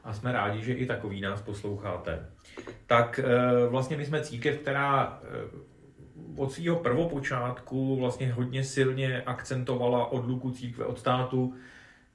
a 0.03 0.13
jsme 0.13 0.31
rádi, 0.31 0.63
že 0.63 0.73
i 0.73 0.85
takový 0.85 1.21
nás 1.21 1.41
posloucháte, 1.41 2.25
tak 2.87 3.19
vlastně 3.69 3.97
my 3.97 4.05
jsme 4.05 4.21
církev, 4.21 4.57
která 4.57 5.19
od 6.37 6.51
svého 6.51 6.75
prvopočátku 6.75 7.95
vlastně 7.95 8.33
hodně 8.33 8.63
silně 8.63 9.21
akcentovala 9.21 10.11
odluku 10.11 10.51
církve 10.51 10.85
od 10.85 10.99
státu, 10.99 11.53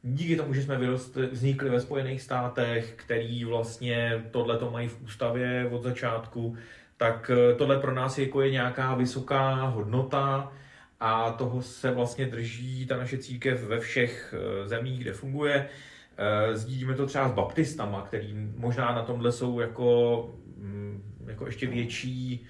díky 0.03 0.37
tomu, 0.37 0.55
že 0.55 0.63
jsme 0.63 0.79
vyrostli, 0.79 1.27
vznikli 1.27 1.71
ve 1.71 1.81
Spojených 1.81 2.23
státech, 2.23 2.93
který 2.97 3.45
vlastně 3.45 4.25
tohle 4.31 4.59
to 4.59 4.71
mají 4.71 4.89
v 4.89 5.03
ústavě 5.03 5.69
od 5.73 5.83
začátku, 5.83 6.57
tak 6.97 7.31
eh, 7.35 7.55
tohle 7.55 7.79
pro 7.79 7.95
nás 7.95 8.19
je, 8.19 8.25
jako 8.25 8.43
je 8.43 8.51
nějaká 8.51 8.95
vysoká 8.95 9.65
hodnota 9.65 10.53
a 11.01 11.33
toho 11.33 11.63
se 11.63 11.91
vlastně 11.91 12.27
drží 12.27 12.87
ta 12.87 12.97
naše 12.97 13.19
církev 13.19 13.65
ve 13.65 13.81
všech 13.81 14.35
eh, 14.35 14.69
zemích, 14.69 15.01
kde 15.01 15.13
funguje. 15.13 15.69
Eh, 16.17 16.57
sdílíme 16.57 16.95
to 16.95 17.07
třeba 17.07 17.29
s 17.29 17.33
baptistama, 17.33 18.03
který 18.03 18.35
možná 18.57 18.95
na 18.95 19.03
tomhle 19.03 19.33
jsou 19.33 19.61
jako, 19.61 20.31
mm, 20.57 21.25
jako 21.27 21.47
ještě 21.47 21.67
větší, 21.67 22.47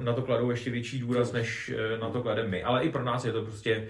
na 0.00 0.12
to 0.12 0.22
kladou 0.22 0.50
ještě 0.50 0.70
větší 0.70 0.98
důraz, 0.98 1.32
než 1.32 1.72
na 2.00 2.10
to 2.10 2.22
klademe 2.22 2.48
my. 2.48 2.62
Ale 2.62 2.82
i 2.84 2.90
pro 2.90 3.04
nás 3.04 3.24
je 3.24 3.32
to 3.32 3.42
prostě 3.42 3.88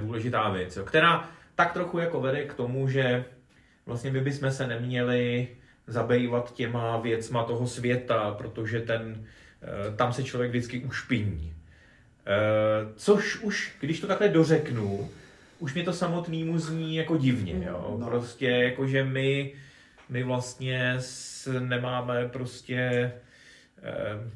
důležitá 0.00 0.50
věc, 0.50 0.78
která 0.84 1.28
tak 1.54 1.72
trochu 1.72 1.98
jako 1.98 2.20
vede 2.20 2.44
k 2.44 2.54
tomu, 2.54 2.88
že 2.88 3.24
vlastně 3.86 4.10
my 4.10 4.20
bychom 4.20 4.50
se 4.50 4.66
neměli 4.66 5.48
zabývat 5.86 6.54
těma 6.54 6.96
věcma 6.96 7.44
toho 7.44 7.66
světa, 7.66 8.34
protože 8.38 8.80
ten, 8.80 9.24
eh, 9.62 9.96
tam 9.96 10.12
se 10.12 10.24
člověk 10.24 10.50
vždycky 10.50 10.84
ušpiní. 10.84 11.54
Eh, 12.26 12.92
což 12.96 13.40
už, 13.40 13.76
když 13.80 14.00
to 14.00 14.06
takhle 14.06 14.28
dořeknu, 14.28 15.10
už 15.58 15.74
mě 15.74 15.82
to 15.82 15.92
samotnému 15.92 16.58
zní 16.58 16.96
jako 16.96 17.16
divně. 17.16 17.64
Jo? 17.66 17.96
No. 18.00 18.06
Prostě 18.06 18.46
jako, 18.46 18.86
že 18.86 19.04
my 19.04 19.52
my 20.10 20.22
vlastně 20.22 20.94
s, 20.98 21.60
nemáme 21.60 22.28
prostě 22.28 23.12
eh, 23.82 24.30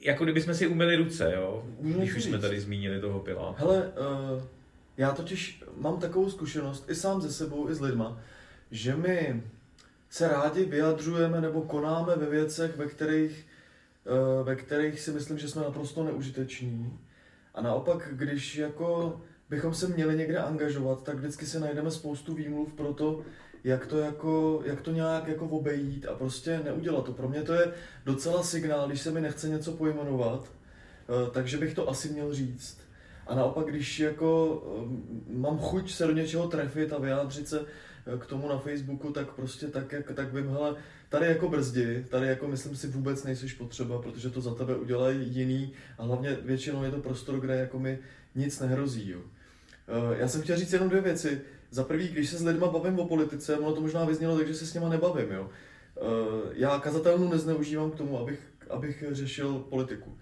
jako 0.00 0.24
kdyby 0.24 0.40
jsme 0.40 0.54
si 0.54 0.66
umyli 0.66 0.96
ruce, 0.96 1.32
jo? 1.34 1.64
Můžu 1.80 1.98
Když 1.98 2.14
už 2.14 2.24
jsme 2.24 2.38
tady 2.38 2.60
zmínili 2.60 3.00
toho 3.00 3.20
Piláta. 3.20 3.54
Hele, 3.58 3.76
uh, 3.76 4.42
já 4.96 5.12
totiž 5.12 5.64
mám 5.76 6.00
takovou 6.00 6.30
zkušenost 6.30 6.90
i 6.90 6.94
sám 6.94 7.20
ze 7.20 7.32
sebou, 7.32 7.68
i 7.68 7.74
s 7.74 7.80
lidma, 7.80 8.20
že 8.70 8.96
my 8.96 9.42
se 10.10 10.28
rádi 10.28 10.64
vyjadřujeme 10.64 11.40
nebo 11.40 11.62
konáme 11.62 12.16
ve 12.16 12.26
věcech, 12.26 12.76
ve 12.76 12.86
kterých, 12.86 13.46
ve 14.42 14.56
kterých 14.56 15.00
si 15.00 15.12
myslím, 15.12 15.38
že 15.38 15.48
jsme 15.48 15.62
naprosto 15.62 16.04
neužiteční. 16.04 16.98
A 17.54 17.62
naopak, 17.62 18.08
když 18.12 18.56
jako 18.56 19.20
bychom 19.50 19.74
se 19.74 19.88
měli 19.88 20.16
někde 20.16 20.38
angažovat, 20.38 21.02
tak 21.02 21.16
vždycky 21.16 21.46
si 21.46 21.60
najdeme 21.60 21.90
spoustu 21.90 22.34
výmluv 22.34 22.72
pro 22.72 22.94
to, 22.94 23.22
jak 23.64 23.86
to, 23.86 23.98
jako, 23.98 24.62
jak 24.64 24.80
to 24.80 24.92
nějak 24.92 25.28
jako 25.28 25.46
obejít 25.46 26.06
a 26.06 26.14
prostě 26.14 26.60
neudělat 26.64 27.04
to. 27.04 27.12
Pro 27.12 27.28
mě 27.28 27.42
to 27.42 27.54
je 27.54 27.72
docela 28.04 28.42
signál, 28.42 28.88
když 28.88 29.00
se 29.00 29.10
mi 29.10 29.20
nechce 29.20 29.48
něco 29.48 29.72
pojmenovat, 29.72 30.48
eh, 30.48 31.30
takže 31.30 31.58
bych 31.58 31.74
to 31.74 31.88
asi 31.88 32.08
měl 32.08 32.34
říct. 32.34 32.78
A 33.26 33.34
naopak, 33.34 33.66
když 33.66 34.00
jako 34.00 34.62
eh, 35.28 35.38
mám 35.38 35.58
chuť 35.58 35.92
se 35.92 36.06
do 36.06 36.12
něčeho 36.12 36.48
trefit 36.48 36.92
a 36.92 36.98
vyjádřit 36.98 37.48
se 37.48 37.60
eh, 37.60 38.18
k 38.18 38.26
tomu 38.26 38.48
na 38.48 38.58
Facebooku, 38.58 39.12
tak 39.12 39.30
prostě 39.30 39.66
tak, 39.66 39.92
jak, 39.92 40.12
tak 40.12 40.34
vím, 40.34 40.48
hele, 40.48 40.76
tady 41.08 41.26
jako 41.26 41.48
brzdi, 41.48 42.04
tady 42.10 42.26
jako 42.26 42.48
myslím 42.48 42.76
si 42.76 42.86
vůbec 42.88 43.24
nejsiš 43.24 43.52
potřeba, 43.54 44.02
protože 44.02 44.30
to 44.30 44.40
za 44.40 44.54
tebe 44.54 44.76
udělají 44.76 45.34
jiný 45.34 45.72
a 45.98 46.02
hlavně 46.02 46.36
většinou 46.42 46.84
je 46.84 46.90
to 46.90 46.98
prostor, 46.98 47.40
kde 47.40 47.56
jako 47.56 47.78
mi 47.78 47.98
nic 48.34 48.60
nehrozí. 48.60 49.10
Jo. 49.10 49.20
Eh, 49.88 50.18
Já 50.18 50.28
jsem 50.28 50.42
chtěl 50.42 50.56
říct 50.56 50.72
jenom 50.72 50.88
dvě 50.88 51.00
věci. 51.00 51.40
Za 51.70 51.84
prvý, 51.84 52.08
když 52.08 52.28
se 52.28 52.38
s 52.38 52.44
lidma 52.44 52.66
bavím 52.66 52.98
o 52.98 53.08
politice, 53.08 53.56
ono 53.58 53.72
to 53.74 53.80
možná 53.80 54.04
vyznělo 54.04 54.38
tak, 54.38 54.46
že 54.48 54.54
se 54.54 54.66
s 54.66 54.74
nima 54.74 54.88
nebavím. 54.88 55.32
Jo. 55.32 55.50
Eh, 55.96 56.00
Já 56.52 56.78
kazatelnu 56.80 57.28
nezneužívám 57.28 57.90
k 57.90 57.94
tomu, 57.96 58.18
abych, 58.18 58.40
abych 58.70 59.04
řešil 59.10 59.58
politiku. 59.58 60.18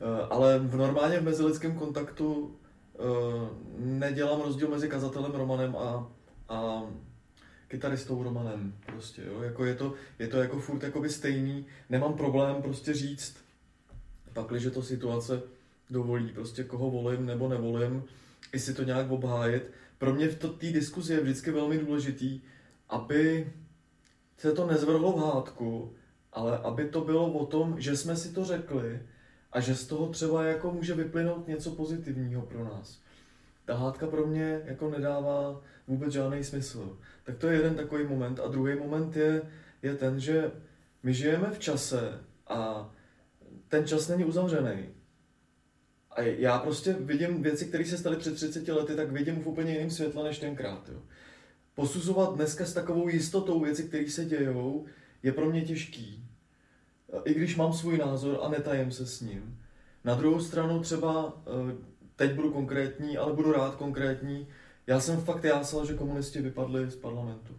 Eh, 0.00 0.26
Ale 0.30 0.58
v 0.58 0.76
normálně 0.76 1.18
v 1.20 1.24
mezilidském 1.24 1.74
kontaktu 1.78 2.56
nedělám 3.78 4.40
rozdíl 4.40 4.68
mezi 4.68 4.88
kazatelem 4.88 5.32
Romanem 5.32 5.76
a, 5.76 6.12
a 6.48 6.82
kytaristou 7.68 8.22
Romanem. 8.22 8.74
Prostě, 8.86 9.22
jo. 9.26 9.42
Jako 9.42 9.64
je, 9.64 9.74
to, 9.74 9.94
je 10.18 10.28
to 10.28 10.38
jako 10.38 10.60
furt 10.60 10.82
jakoby 10.82 11.10
stejný. 11.10 11.66
Nemám 11.90 12.14
problém 12.14 12.62
prostě 12.62 12.94
říct, 12.94 13.36
pakliže 14.32 14.70
to 14.70 14.82
situace 14.82 15.42
dovolí, 15.90 16.28
prostě 16.28 16.64
koho 16.64 16.90
volím 16.90 17.26
nebo 17.26 17.48
nevolím, 17.48 18.04
i 18.52 18.58
si 18.58 18.74
to 18.74 18.82
nějak 18.82 19.10
obhájit. 19.10 19.70
Pro 19.98 20.14
mě 20.14 20.28
v 20.28 20.38
té 20.38 20.66
diskuzi 20.66 21.14
je 21.14 21.20
vždycky 21.20 21.50
velmi 21.50 21.78
důležitý, 21.78 22.40
aby 22.88 23.52
se 24.38 24.52
to 24.52 24.66
nezvrhlo 24.66 25.12
v 25.12 25.20
hádku, 25.20 25.94
ale 26.32 26.58
aby 26.58 26.88
to 26.88 27.00
bylo 27.00 27.32
o 27.32 27.46
tom, 27.46 27.80
že 27.80 27.96
jsme 27.96 28.16
si 28.16 28.32
to 28.32 28.44
řekli 28.44 29.02
a 29.52 29.60
že 29.60 29.74
z 29.74 29.86
toho 29.86 30.08
třeba 30.08 30.44
jako 30.44 30.72
může 30.72 30.94
vyplynout 30.94 31.48
něco 31.48 31.70
pozitivního 31.70 32.42
pro 32.42 32.64
nás. 32.64 33.00
Ta 33.66 33.76
hádka 33.76 34.06
pro 34.06 34.26
mě 34.26 34.62
jako 34.64 34.90
nedává 34.90 35.60
vůbec 35.86 36.12
žádný 36.12 36.44
smysl. 36.44 36.98
Tak 37.24 37.38
to 37.38 37.48
je 37.48 37.56
jeden 37.56 37.74
takový 37.74 38.04
moment. 38.04 38.40
A 38.40 38.48
druhý 38.48 38.78
moment 38.78 39.16
je, 39.16 39.42
je 39.82 39.94
ten, 39.94 40.20
že 40.20 40.50
my 41.02 41.14
žijeme 41.14 41.50
v 41.50 41.58
čase 41.58 42.20
a 42.46 42.90
ten 43.68 43.86
čas 43.86 44.08
není 44.08 44.24
uzavřený. 44.24 44.88
A 46.10 46.22
já 46.22 46.58
prostě 46.58 46.92
vidím 46.92 47.42
věci, 47.42 47.66
které 47.66 47.84
se 47.84 47.98
staly 47.98 48.16
před 48.16 48.34
30 48.34 48.68
lety, 48.68 48.96
tak 48.96 49.12
vidím 49.12 49.42
v 49.42 49.46
úplně 49.46 49.72
jiném 49.72 49.90
světle 49.90 50.24
než 50.24 50.38
tenkrát. 50.38 50.88
Jo. 50.92 51.02
Posuzovat 51.74 52.34
dneska 52.34 52.64
s 52.64 52.72
takovou 52.72 53.08
jistotou 53.08 53.60
věci, 53.60 53.84
které 53.84 54.10
se 54.10 54.24
dějou, 54.24 54.84
je 55.22 55.32
pro 55.32 55.50
mě 55.50 55.62
těžký. 55.62 56.24
I 57.24 57.34
když 57.34 57.56
mám 57.56 57.72
svůj 57.72 57.98
názor 57.98 58.38
a 58.42 58.48
netajím 58.48 58.92
se 58.92 59.06
s 59.06 59.20
ním. 59.20 59.58
Na 60.04 60.14
druhou 60.14 60.40
stranu 60.40 60.80
třeba, 60.80 61.42
eh, 61.46 61.74
teď 62.16 62.34
budu 62.34 62.50
konkrétní, 62.52 63.18
ale 63.18 63.32
budu 63.32 63.52
rád 63.52 63.74
konkrétní, 63.74 64.48
já 64.86 65.00
jsem 65.00 65.20
fakt 65.20 65.44
jásal, 65.44 65.86
že 65.86 65.94
komunisti 65.94 66.40
vypadli 66.40 66.90
z 66.90 66.96
parlamentu. 66.96 67.54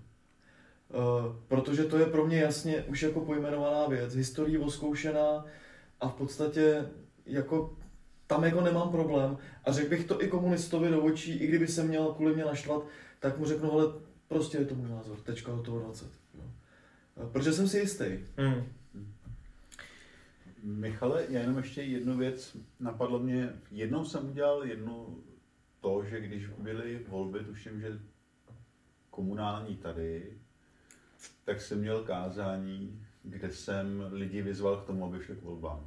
Eh, 0.92 1.36
Protože 1.48 1.84
to 1.84 1.98
je 1.98 2.06
pro 2.06 2.26
mě 2.26 2.40
jasně 2.40 2.84
už 2.84 3.02
jako 3.04 3.22
pojmenovaná 3.22 3.88
věc, 3.88 4.16
historií 4.16 4.58
oskoušená 4.58 5.46
a 6.00 6.08
v 6.08 6.14
podstatě 6.14 6.86
jako 7.26 7.74
tam 8.28 8.44
jako 8.44 8.62
nemám 8.62 8.90
problém 8.90 9.38
a 9.66 9.72
řekl 9.72 9.90
bych 9.90 10.06
to 10.06 10.24
i 10.24 10.28
komunistovi 10.28 10.90
do 10.90 11.04
očí, 11.04 11.38
i 11.38 11.48
kdyby 11.48 11.68
se 11.68 11.84
měl 11.84 12.14
kvůli 12.14 12.36
mě 12.36 12.46
naštvat, 12.46 12.82
tak 13.20 13.38
mu 13.38 13.46
řeknu, 13.46 13.72
ale 13.74 13.86
prostě 14.28 14.58
je 14.58 14.66
to 14.66 14.76
můj 14.76 14.90
názor, 14.90 15.18
tečka 15.18 15.52
do 15.52 15.62
toho 15.62 15.80
20. 15.80 16.08
Jo. 16.34 16.44
Eh, 17.24 17.30
Protože 17.32 17.54
jsem 17.54 17.68
si 17.68 17.80
jistý. 17.80 18.06
Hmm. 18.38 18.64
Michale, 20.72 21.26
já 21.30 21.40
jenom 21.42 21.58
ještě 21.58 21.82
jednu 21.82 22.18
věc 22.18 22.58
napadlo 22.80 23.20
mě. 23.20 23.50
Jednou 23.72 24.06
jsem 24.06 24.30
udělal 24.30 24.64
jednu 24.66 25.18
to, 25.82 26.04
že 26.04 26.22
když 26.22 26.46
byly 26.48 27.00
volby, 27.08 27.40
tuším, 27.40 27.82
že 27.82 28.00
komunální 29.10 29.76
tady, 29.78 30.38
tak 31.46 31.62
jsem 31.62 31.80
měl 31.80 32.04
kázání, 32.04 33.02
kde 33.24 33.52
jsem 33.52 34.04
lidi 34.12 34.42
vyzval 34.42 34.78
k 34.78 34.86
tomu, 34.86 35.06
aby 35.06 35.24
šli 35.24 35.36
k 35.36 35.42
volbám. 35.44 35.86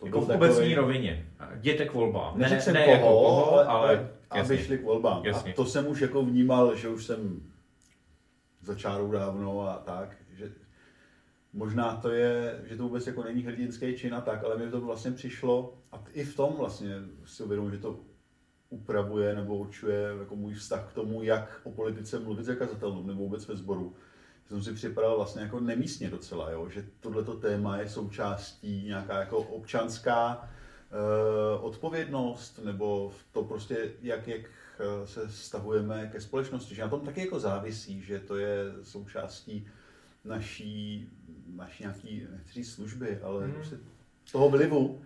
To 0.00 0.06
Jako 0.06 0.20
v 0.20 0.24
obecní 0.24 0.38
takovej- 0.56 0.74
rovině. 0.74 1.26
Jděte 1.54 1.84
k 1.86 1.92
volbám. 1.94 2.38
Ne, 2.38 2.60
jsem 2.60 2.74
ne 2.74 2.84
koho, 2.84 2.92
jako 2.94 3.06
koho, 3.08 3.70
ale 3.70 4.10
aby 4.30 4.38
jasně. 4.40 4.58
šli 4.58 4.78
k 4.78 4.82
volbám. 4.84 5.24
Jasně. 5.24 5.52
A 5.52 5.56
to 5.56 5.64
jsem 5.64 5.86
už 5.86 6.00
jako 6.00 6.22
vnímal, 6.24 6.76
že 6.76 6.88
už 6.88 7.04
jsem 7.04 7.42
za 8.62 8.74
čárou 8.74 9.10
dávno 9.10 9.60
a 9.60 9.76
tak, 9.76 10.16
možná 11.56 11.96
to 11.96 12.10
je, 12.10 12.60
že 12.64 12.76
to 12.76 12.82
vůbec 12.82 13.06
jako 13.06 13.22
není 13.22 13.42
hrdinský 13.42 13.96
čin 13.96 14.14
a 14.14 14.20
tak, 14.20 14.44
ale 14.44 14.56
mi 14.56 14.70
to 14.70 14.80
vlastně 14.80 15.10
přišlo 15.10 15.78
a 15.92 16.04
i 16.12 16.24
v 16.24 16.36
tom 16.36 16.54
vlastně 16.58 16.94
si 17.24 17.42
uvědomuji, 17.42 17.70
že 17.70 17.78
to 17.78 18.00
upravuje 18.68 19.34
nebo 19.34 19.56
určuje 19.56 20.08
jako 20.18 20.36
můj 20.36 20.54
vztah 20.54 20.90
k 20.90 20.94
tomu, 20.94 21.22
jak 21.22 21.60
o 21.64 21.70
politice 21.70 22.18
mluvit 22.18 22.58
kazatelům 22.58 23.06
nebo 23.06 23.22
vůbec 23.22 23.48
ve 23.48 23.56
sboru. 23.56 23.94
Jsem 24.48 24.62
si 24.62 24.72
připadal 24.72 25.16
vlastně 25.16 25.42
jako 25.42 25.60
nemístně 25.60 26.10
docela, 26.10 26.50
jo? 26.50 26.68
že 26.68 26.86
tohleto 27.00 27.34
téma 27.34 27.76
je 27.76 27.88
součástí 27.88 28.84
nějaká 28.86 29.18
jako 29.18 29.38
občanská 29.38 30.48
eh, 30.90 31.58
odpovědnost, 31.58 32.60
nebo 32.64 33.12
to 33.32 33.44
prostě, 33.44 33.92
jak, 34.02 34.28
jak 34.28 34.40
eh, 34.40 35.06
se 35.06 35.28
vztahujeme 35.28 36.10
ke 36.12 36.20
společnosti, 36.20 36.74
že 36.74 36.82
na 36.82 36.88
tom 36.88 37.00
taky 37.00 37.20
jako 37.20 37.40
závisí, 37.40 38.02
že 38.02 38.18
to 38.18 38.36
je 38.36 38.56
součástí 38.82 39.66
naší, 40.26 41.08
naší 41.54 41.82
nějaký, 41.82 42.26
nechci 42.36 42.64
služby, 42.64 43.18
ale 43.22 43.44
Hmm. 43.44 43.52
prostě 43.54 43.76
toho 44.32 44.50
vlivu. 44.50 45.02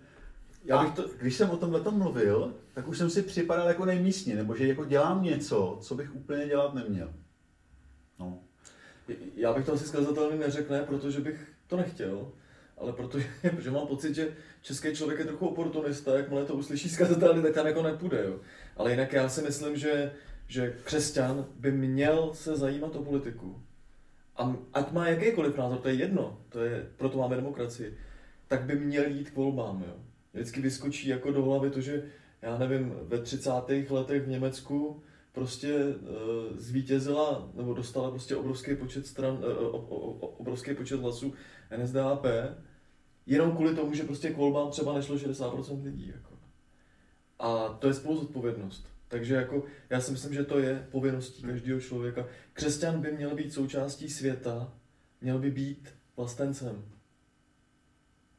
Já 0.65 0.85
bych 0.85 0.95
to- 0.95 1.09
když 1.21 1.35
jsem 1.37 1.51
o 1.51 1.57
tomhle 1.57 1.81
mluvil, 1.91 2.55
tak 2.75 2.89
už 2.89 2.99
jsem 2.99 3.11
si 3.11 3.23
připadal 3.23 3.69
jako 3.69 3.85
nejmístně, 3.85 4.37
nebo 4.37 4.57
že 4.57 4.67
jako 4.69 4.85
dělám 4.85 5.23
něco, 5.23 5.79
co 5.83 5.95
bych 5.95 6.15
úplně 6.17 6.47
dělat 6.47 6.75
neměl. 6.75 7.13
No. 8.19 8.39
Já 9.37 9.53
bych 9.53 9.67
to 9.67 9.73
asi 9.73 9.85
skazatelný 9.89 10.39
neřekne, 10.39 10.83
protože 10.83 11.21
bych 11.21 11.53
to 11.67 11.77
nechtěl, 11.77 12.33
ale 12.79 12.93
protože, 12.93 13.27
protože 13.51 13.71
mám 13.71 13.87
pocit, 13.87 14.15
že 14.15 14.37
český 14.63 14.95
člověk 14.95 15.19
je 15.19 15.25
trochu 15.25 15.47
oportunista, 15.49 16.17
jakmile 16.17 16.45
to 16.45 16.55
uslyší 16.55 16.89
skazatelný, 16.89 17.43
tak 17.43 17.55
tam 17.55 17.67
jako 17.67 17.83
nepůjde. 17.83 18.25
Jo. 18.25 18.41
Ale 18.77 18.91
jinak 18.91 19.13
já 19.13 19.29
si 19.29 19.43
myslím, 19.43 19.77
že, 19.77 20.13
že 20.47 20.77
křesťan 20.85 21.47
by 21.57 21.73
měl 21.73 22.31
se 22.35 22.57
zajímat 22.57 22.97
o 22.97 23.03
politiku. 23.03 23.63
A 24.37 24.57
ať 24.73 24.93
má 24.93 25.09
jakýkoliv 25.09 25.57
názor, 25.57 25.79
to 25.79 25.89
je 25.89 25.95
jedno, 25.95 26.41
to 26.49 26.61
je, 26.61 26.91
proto 26.97 27.19
máme 27.19 27.37
demokracii, 27.37 27.99
tak 28.49 28.63
by 28.63 28.75
měl 28.75 29.07
jít 29.07 29.31
k 29.31 29.37
volbám. 29.37 29.85
Jo. 29.87 29.95
Vždycky 30.33 30.61
vyskočí 30.61 31.09
jako 31.09 31.31
do 31.31 31.43
hlavy 31.43 31.71
to, 31.71 31.81
že 31.81 32.03
já 32.43 32.59
nevím, 32.59 32.95
ve 33.03 33.19
30. 33.19 33.51
letech 33.91 34.23
v 34.23 34.29
Německu 34.29 35.03
prostě 35.33 35.75
uh, 35.75 36.57
zvítězila, 36.57 37.51
nebo 37.55 37.75
dostala 37.75 38.11
prostě 38.11 38.37
obrovský 38.37 38.77
počet 38.77 39.07
stran, 39.07 39.35
uh, 39.35 40.17
obrovský 40.21 40.75
počet 40.75 41.01
hlasů 41.01 41.35
NSDAP, 41.83 42.27
jenom 43.27 43.53
kvůli 43.53 43.75
tomu, 43.75 43.95
že 43.95 44.03
prostě 44.03 44.31
k 44.31 44.37
volbám 44.37 44.71
třeba 44.71 44.95
nešlo 44.95 45.17
60% 45.17 45.85
lidí. 45.85 46.09
Jako. 46.09 46.35
A 47.39 47.69
to 47.69 47.87
je 47.87 47.95
spolu 47.95 48.17
zodpovědnost. 48.17 48.89
Takže 49.11 49.35
jako, 49.35 49.65
já 49.91 50.01
si 50.01 50.13
myslím, 50.13 50.35
že 50.35 50.45
to 50.45 50.59
je 50.59 50.87
povinností 50.91 51.43
každého 51.43 51.81
člověka. 51.81 52.27
Křesťan 52.53 53.01
by 53.01 53.13
měl 53.13 53.35
být 53.35 53.53
součástí 53.53 54.11
světa, 54.11 54.73
měl 55.21 55.39
by 55.39 55.51
být 55.51 55.95
vlastencem. 56.17 56.85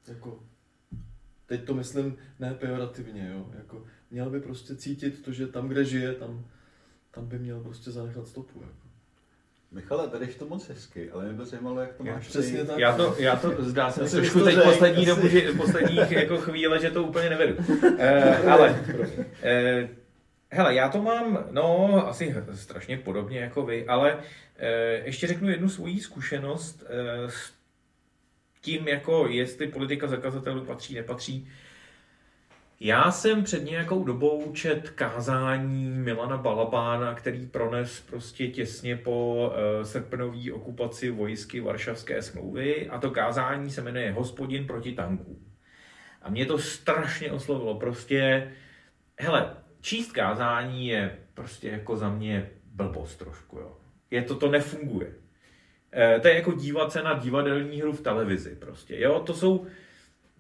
Jako, 0.08 0.40
teď 1.46 1.64
to 1.66 1.74
myslím 1.74 2.18
ne 2.40 2.54
pejorativně, 2.54 3.30
jo. 3.34 3.50
Jako, 3.58 3.84
měl 4.12 4.30
by 4.30 4.40
prostě 4.40 4.76
cítit 4.76 5.22
to, 5.22 5.32
že 5.32 5.48
tam, 5.48 5.68
kde 5.68 5.86
žije, 5.86 6.14
tam, 6.14 6.46
tam 7.12 7.28
by 7.28 7.40
měl 7.40 7.60
prostě 7.60 7.92
zanechat 7.92 8.28
stopu. 8.28 8.60
Jako. 8.62 8.88
Michale, 9.72 10.08
tady 10.08 10.26
je 10.26 10.34
to 10.34 10.48
moc 10.48 10.68
hezky, 10.70 11.12
ale 11.12 11.26
mě 11.26 11.34
by 11.34 11.46
zajímalo, 11.46 11.80
jak 11.80 11.94
to 11.94 12.06
Já 12.06 12.14
máš 12.14 12.28
přesně 12.28 12.60
ty. 12.62 12.68
tak. 12.68 12.78
Já 12.80 12.98
to, 12.98 13.16
já 13.18 13.36
to 13.36 13.64
zdá 13.64 13.92
se 13.92 14.04
mi 14.04 14.10
jsem 14.10 14.20
trošku 14.20 14.40
to 14.40 14.46
teď 14.46 14.64
poslední 14.64 14.98
asi. 14.98 15.06
dobu, 15.06 15.28
že 15.28 15.52
posledních 15.58 16.12
jako 16.12 16.38
chvíle, 16.38 16.80
že 16.82 16.92
to 16.92 17.04
úplně 17.04 17.30
nevedu. 17.30 17.56
Eh, 17.98 18.38
ale 18.38 18.86
eh, 19.44 19.90
Hele, 20.54 20.76
já 20.76 20.90
to 20.90 21.02
mám, 21.02 21.46
no, 21.52 22.08
asi 22.08 22.36
strašně 22.54 22.98
podobně 22.98 23.40
jako 23.40 23.66
vy, 23.66 23.88
ale 23.88 24.20
e, 24.58 24.70
ještě 25.06 25.28
řeknu 25.28 25.50
jednu 25.50 25.70
svoji 25.70 26.00
zkušenost 26.00 26.84
e, 26.88 27.30
s 27.30 27.54
tím, 28.62 28.88
jako 28.88 29.28
jestli 29.28 29.68
politika 29.68 30.08
zakazatelů 30.08 30.66
patří, 30.66 30.96
nepatří. 30.96 31.48
Já 32.80 33.12
jsem 33.12 33.44
před 33.44 33.64
nějakou 33.64 34.04
dobou 34.04 34.52
čet 34.54 34.90
kázání 34.90 35.90
Milana 35.90 36.38
Balabána, 36.38 37.16
který 37.16 37.48
prones 37.48 38.00
prostě 38.00 38.48
těsně 38.48 38.98
po 38.98 39.52
e, 39.56 39.86
srpnové 39.86 40.52
okupaci 40.54 41.10
vojsky 41.10 41.62
Varšavské 41.62 42.22
smlouvy 42.22 42.90
a 42.90 43.00
to 43.00 43.12
kázání 43.12 43.72
se 43.72 43.82
jmenuje 43.82 44.12
Hospodin 44.12 44.68
proti 44.68 44.92
tankům. 44.92 45.54
A 46.22 46.30
mě 46.30 46.46
to 46.46 46.58
strašně 46.58 47.32
oslovilo. 47.32 47.80
Prostě, 47.80 48.52
hele, 49.20 49.61
číst 49.82 50.12
kázání 50.12 50.88
je 50.88 51.18
prostě 51.34 51.70
jako 51.70 51.98
za 51.98 52.10
mě 52.10 52.50
blbost 52.66 53.16
trošku, 53.16 53.58
jo. 53.58 53.78
Je 54.12 54.22
to, 54.22 54.36
to 54.36 54.52
nefunguje. 54.52 55.14
E, 55.94 56.20
to 56.20 56.28
je 56.28 56.36
jako 56.36 56.52
dívat 56.52 56.92
se 56.92 57.04
na 57.04 57.14
divadelní 57.14 57.82
hru 57.82 57.94
v 57.94 58.02
televizi 58.02 58.56
prostě, 58.56 59.00
jo. 59.00 59.20
To 59.20 59.34
jsou, 59.34 59.66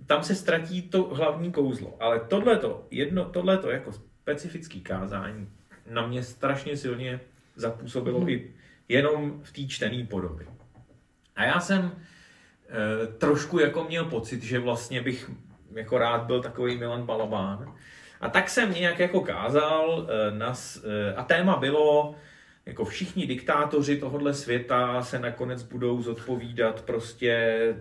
tam 0.05 0.23
se 0.23 0.35
ztratí 0.35 0.81
to 0.81 1.03
hlavní 1.03 1.51
kouzlo. 1.51 1.97
Ale 1.99 2.19
tohleto, 2.19 2.87
jedno, 2.91 3.25
tohleto 3.25 3.71
jako 3.71 3.91
specifický 3.91 4.81
kázání 4.81 5.49
na 5.89 6.07
mě 6.07 6.23
strašně 6.23 6.77
silně 6.77 7.19
zapůsobilo 7.55 8.19
mm. 8.19 8.29
i 8.29 8.53
jenom 8.87 9.41
v 9.43 9.51
té 9.51 9.61
čtené 9.67 10.05
podobě. 10.05 10.47
A 11.35 11.43
já 11.43 11.59
jsem 11.59 11.91
e, 11.91 13.07
trošku 13.07 13.59
jako 13.59 13.83
měl 13.83 14.05
pocit, 14.05 14.43
že 14.43 14.59
vlastně 14.59 15.01
bych 15.01 15.31
jako 15.73 15.97
rád 15.97 16.21
byl 16.21 16.41
takový 16.41 16.77
Milan 16.77 17.05
Balabán. 17.05 17.75
A 18.21 18.29
tak 18.29 18.49
jsem 18.49 18.73
nějak 18.73 18.99
jako 18.99 19.21
kázal 19.21 20.07
e, 20.09 20.37
na, 20.37 20.53
e, 20.83 21.13
a 21.13 21.23
téma 21.23 21.57
bylo, 21.57 22.15
jako 22.65 22.85
všichni 22.85 23.27
diktátoři 23.27 23.97
tohohle 23.97 24.33
světa 24.33 25.01
se 25.01 25.19
nakonec 25.19 25.63
budou 25.63 26.01
zodpovídat 26.01 26.81
prostě 26.81 27.31
e, 27.31 27.75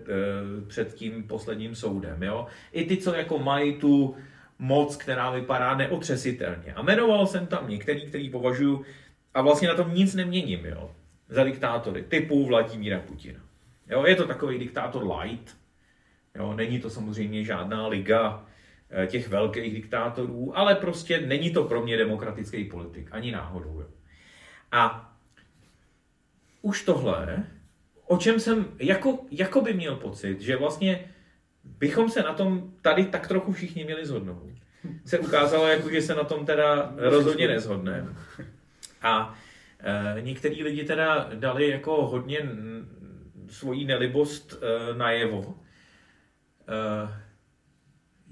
před 0.67 0.93
tím 0.93 1.23
posledním 1.23 1.75
soudem. 1.75 2.23
Jo? 2.23 2.47
I 2.71 2.85
ty, 2.85 2.97
co 2.97 3.13
jako 3.13 3.39
mají 3.39 3.73
tu 3.73 4.15
moc, 4.59 4.95
která 4.95 5.31
vypadá 5.31 5.75
neotřesitelně. 5.75 6.73
A 6.75 6.81
jmenoval 6.81 7.27
jsem 7.27 7.47
tam 7.47 7.69
některý, 7.69 8.07
který 8.07 8.29
považuji, 8.29 8.85
a 9.33 9.41
vlastně 9.41 9.67
na 9.67 9.75
tom 9.75 9.93
nic 9.93 10.15
neměním, 10.15 10.65
jo? 10.65 10.91
za 11.29 11.43
diktátory, 11.43 12.03
typu 12.03 12.45
Vladimíra 12.45 12.99
Putina. 12.99 13.39
Jo? 13.89 14.05
Je 14.05 14.15
to 14.15 14.27
takový 14.27 14.59
diktátor 14.59 15.11
light, 15.11 15.57
jo? 16.35 16.53
není 16.53 16.79
to 16.79 16.89
samozřejmě 16.89 17.43
žádná 17.43 17.87
liga 17.87 18.45
těch 19.07 19.29
velkých 19.29 19.73
diktátorů, 19.73 20.57
ale 20.57 20.75
prostě 20.75 21.21
není 21.21 21.53
to 21.53 21.63
pro 21.63 21.81
mě 21.81 21.97
demokratický 21.97 22.65
politik, 22.65 23.07
ani 23.11 23.31
náhodou. 23.31 23.85
A 24.71 25.13
už 26.61 26.85
tohle, 26.85 27.45
o 28.05 28.17
čem 28.17 28.39
jsem 28.39 28.65
jako, 28.79 29.19
jako 29.31 29.61
by 29.61 29.73
měl 29.73 29.95
pocit, 29.95 30.41
že 30.41 30.57
vlastně 30.57 31.09
bychom 31.63 32.09
se 32.09 32.21
na 32.21 32.33
tom 32.33 32.73
tady 32.81 33.05
tak 33.05 33.27
trochu 33.27 33.51
všichni 33.51 33.83
měli 33.83 34.05
zhodnout. 34.05 34.49
Se 35.05 35.19
ukázalo, 35.19 35.67
jako, 35.67 35.89
že 35.89 36.01
se 36.01 36.15
na 36.15 36.23
tom 36.23 36.45
teda 36.45 36.93
rozhodně 36.97 37.47
nezhodneme. 37.47 38.15
A 39.01 39.35
e, 39.79 40.21
některý 40.21 40.63
lidi 40.63 40.83
teda 40.83 41.29
dali 41.33 41.69
jako 41.69 42.07
hodně 42.07 42.49
svoji 43.49 43.85
nelibost 43.85 44.53
e, 44.53 44.93
najevo. 44.93 45.59
E, 46.67 47.20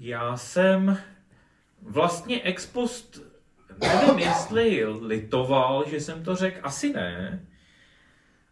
já 0.00 0.36
jsem 0.36 0.98
vlastně 1.82 2.42
ex 2.42 2.66
post 2.66 3.30
nevím, 3.80 4.18
jestli 4.18 4.84
litoval, 5.06 5.84
že 5.88 6.00
jsem 6.00 6.24
to 6.24 6.36
řekl, 6.36 6.60
asi 6.62 6.92
ne. 6.92 7.40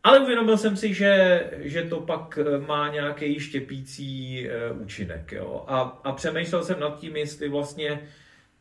Ale 0.05 0.21
uvědomil 0.21 0.59
jsem 0.59 0.77
si, 0.77 0.95
že, 0.95 1.45
že 1.59 1.83
to 1.83 2.01
pak 2.01 2.39
eh, 2.39 2.59
má 2.67 2.89
nějaký 2.89 3.41
štěpící 3.41 4.47
uh, 4.71 4.83
účinek. 4.83 5.33
Jo? 5.33 5.65
A, 5.69 5.81
a 6.05 6.13
přemýšlel 6.13 6.65
jsem 6.65 6.81
nad 6.81 6.99
tím, 6.99 7.17
jestli 7.17 7.49
vlastně 7.49 8.01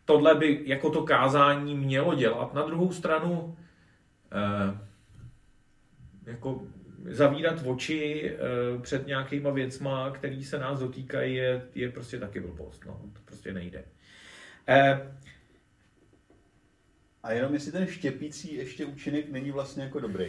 tohle 0.06 0.36
by 0.36 0.62
jako 0.66 0.90
to 0.90 1.04
kázání 1.04 1.76
mělo 1.76 2.16
dělat. 2.16 2.54
Na 2.54 2.66
druhou 2.66 2.92
stranu 2.92 3.32
uh, 3.32 4.78
jako 6.26 6.62
zavírat 7.08 7.62
oči 7.66 8.32
uh, 8.76 8.82
před 8.82 9.08
nějakýma 9.08 9.50
věcma, 9.50 10.12
který 10.12 10.44
se 10.44 10.60
nás 10.60 10.80
dotýkají, 10.80 11.36
je, 11.36 11.62
je 11.76 11.92
prostě 11.92 12.20
taky 12.20 12.40
blbost. 12.40 12.86
No. 12.86 13.02
To 13.14 13.20
prostě 13.26 13.54
nejde. 13.54 13.84
Uh, 14.70 15.00
a 17.24 17.34
jenom 17.34 17.54
jestli 17.54 17.72
ten 17.72 17.88
štěpící 17.88 18.56
ještě 18.56 18.86
účinek 18.86 19.30
není 19.30 19.52
vlastně 19.52 19.84
jako 19.84 20.00
dobrý. 20.00 20.28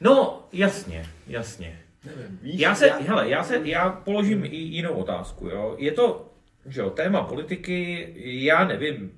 No, 0.00 0.48
jasně, 0.52 1.06
jasně. 1.26 1.80
Nevím, 2.04 2.38
víš, 2.42 2.60
já 2.60 2.74
se, 2.74 2.86
já... 2.86 2.96
hele, 2.98 3.30
já 3.30 3.44
se, 3.44 3.60
já 3.64 3.90
položím 3.90 4.44
i 4.44 4.56
jinou 4.56 4.92
otázku, 4.92 5.48
jo. 5.48 5.76
Je 5.78 5.92
to, 5.92 6.34
že 6.66 6.80
jo, 6.80 6.90
téma 6.90 7.22
politiky, 7.22 8.12
já 8.44 8.64
nevím, 8.64 9.12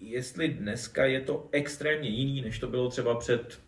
jestli 0.00 0.48
dneska 0.48 1.04
je 1.04 1.20
to 1.20 1.48
extrémně 1.52 2.08
jiný, 2.08 2.42
než 2.42 2.58
to 2.58 2.68
bylo 2.68 2.88
třeba 2.90 3.18
před 3.18 3.60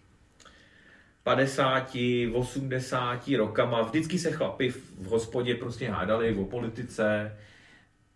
50, 1.26 1.96
80 2.32 3.28
rokama. 3.36 3.82
Vždycky 3.82 4.18
se 4.18 4.32
chlapi 4.32 4.70
v 4.70 5.06
hospodě 5.06 5.54
prostě 5.54 5.90
hádali 5.90 6.34
o 6.34 6.44
politice. 6.44 7.36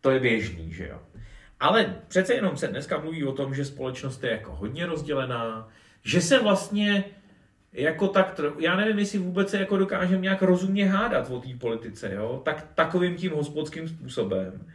To 0.00 0.10
je 0.10 0.20
běžný, 0.20 0.72
že 0.72 0.88
jo. 0.88 0.98
Ale 1.60 1.96
přece 2.08 2.34
jenom 2.34 2.56
se 2.56 2.68
dneska 2.68 2.98
mluví 2.98 3.24
o 3.24 3.32
tom, 3.32 3.54
že 3.54 3.64
společnost 3.64 4.24
je 4.24 4.30
jako 4.30 4.52
hodně 4.52 4.86
rozdělená, 4.86 5.68
že 6.02 6.20
se 6.20 6.38
vlastně 6.38 7.04
jako 7.72 8.08
tak, 8.08 8.40
já 8.58 8.76
nevím, 8.76 8.98
jestli 8.98 9.18
vůbec 9.18 9.50
se 9.50 9.58
jako 9.58 9.76
dokážeme 9.76 10.22
nějak 10.22 10.42
rozumně 10.42 10.88
hádat 10.88 11.30
o 11.30 11.40
té 11.40 11.48
politice, 11.58 12.14
jo? 12.14 12.42
Tak, 12.44 12.66
takovým 12.74 13.16
tím 13.16 13.32
hospodským 13.32 13.88
způsobem. 13.88 14.66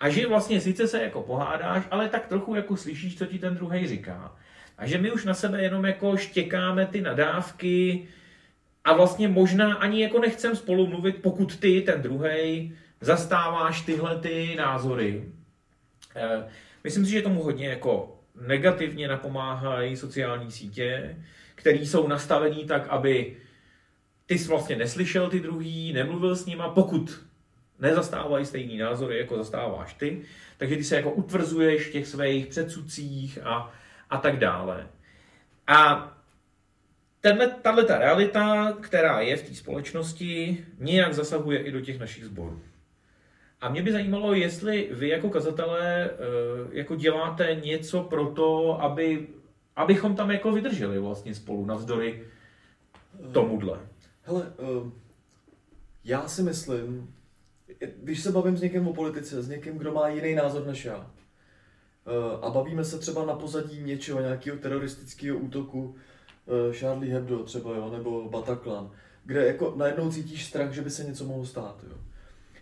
A 0.00 0.08
že 0.08 0.26
vlastně 0.26 0.60
sice 0.60 0.88
se 0.88 1.02
jako 1.02 1.22
pohádáš, 1.22 1.84
ale 1.90 2.08
tak 2.08 2.26
trochu 2.26 2.54
jako 2.54 2.76
slyšíš, 2.76 3.18
co 3.18 3.26
ti 3.26 3.38
ten 3.38 3.54
druhý 3.54 3.86
říká. 3.86 4.36
A 4.78 4.86
že 4.86 4.98
my 4.98 5.12
už 5.12 5.24
na 5.24 5.34
sebe 5.34 5.62
jenom 5.62 5.84
jako 5.84 6.16
štěkáme 6.16 6.86
ty 6.86 7.00
nadávky 7.00 8.08
a 8.84 8.92
vlastně 8.92 9.28
možná 9.28 9.74
ani 9.74 10.02
jako 10.02 10.18
nechcem 10.18 10.56
spolu 10.56 10.86
mluvit, 10.86 11.16
pokud 11.22 11.56
ty, 11.56 11.80
ten 11.80 12.02
druhý, 12.02 12.72
zastáváš 13.00 13.80
tyhle 13.80 14.18
ty 14.18 14.54
názory. 14.58 15.24
Eh, 16.16 16.44
myslím 16.84 17.06
si, 17.06 17.12
že 17.12 17.22
tomu 17.22 17.42
hodně 17.42 17.68
jako 17.68 18.20
negativně 18.46 19.08
napomáhají 19.08 19.96
sociální 19.96 20.50
sítě, 20.50 21.16
které 21.54 21.78
jsou 21.78 22.08
nastavené 22.08 22.64
tak, 22.64 22.88
aby 22.88 23.36
ty 24.26 24.38
jsi 24.38 24.48
vlastně 24.48 24.76
neslyšel 24.76 25.30
ty 25.30 25.40
druhý, 25.40 25.92
nemluvil 25.92 26.36
s 26.36 26.46
nima, 26.46 26.68
pokud 26.68 27.26
nezastávají 27.78 28.46
stejný 28.46 28.78
názory, 28.78 29.18
jako 29.18 29.36
zastáváš 29.36 29.94
ty, 29.94 30.22
takže 30.58 30.76
ty 30.76 30.84
se 30.84 30.96
jako 30.96 31.10
utvrzuješ 31.10 31.88
v 31.88 31.92
těch 31.92 32.06
svých 32.06 32.46
předsudcích 32.46 33.38
a, 33.42 33.72
a 34.10 34.18
tak 34.18 34.38
dále. 34.38 34.86
A 35.66 36.12
tahle 37.62 37.84
ta 37.84 37.98
realita, 37.98 38.72
která 38.80 39.20
je 39.20 39.36
v 39.36 39.48
té 39.48 39.54
společnosti, 39.54 40.64
nějak 40.78 41.14
zasahuje 41.14 41.58
i 41.58 41.72
do 41.72 41.80
těch 41.80 41.98
našich 41.98 42.24
sborů. 42.24 42.60
A 43.60 43.68
mě 43.68 43.82
by 43.82 43.92
zajímalo, 43.92 44.34
jestli 44.34 44.88
vy 44.92 45.08
jako 45.08 45.30
kazatelé 45.30 46.04
eh, 46.04 46.14
jako 46.70 46.96
děláte 46.96 47.54
něco 47.54 48.02
pro 48.02 48.26
to, 48.26 48.82
aby, 48.82 49.26
abychom 49.76 50.16
tam 50.16 50.30
jako 50.30 50.52
vydrželi 50.52 50.98
vlastně 50.98 51.34
spolu 51.34 51.66
navzdory 51.66 52.24
tomuhle. 53.32 53.80
Hele, 54.22 54.52
eh, 54.58 54.90
já 56.04 56.28
si 56.28 56.42
myslím, 56.42 57.14
když 58.02 58.22
se 58.22 58.32
bavím 58.32 58.56
s 58.56 58.62
někým 58.62 58.88
o 58.88 58.94
politice, 58.94 59.42
s 59.42 59.48
někým, 59.48 59.78
kdo 59.78 59.92
má 59.92 60.08
jiný 60.08 60.34
názor 60.34 60.66
než 60.66 60.84
já, 60.84 60.96
eh, 60.96 61.25
a 62.42 62.50
bavíme 62.50 62.84
se 62.84 62.98
třeba 62.98 63.26
na 63.26 63.34
pozadí 63.34 63.82
něčeho, 63.82 64.20
nějakého 64.20 64.58
teroristického 64.58 65.38
útoku, 65.38 65.94
Charlie 66.72 67.14
Hebdo 67.14 67.38
třeba, 67.38 67.76
jo, 67.76 67.90
nebo 67.90 68.28
Bataclan, 68.30 68.90
kde 69.24 69.46
jako 69.46 69.74
najednou 69.76 70.10
cítíš 70.10 70.44
strach, 70.44 70.72
že 70.72 70.82
by 70.82 70.90
se 70.90 71.04
něco 71.04 71.24
mohlo 71.24 71.46
stát. 71.46 71.84
Jo 71.90 71.96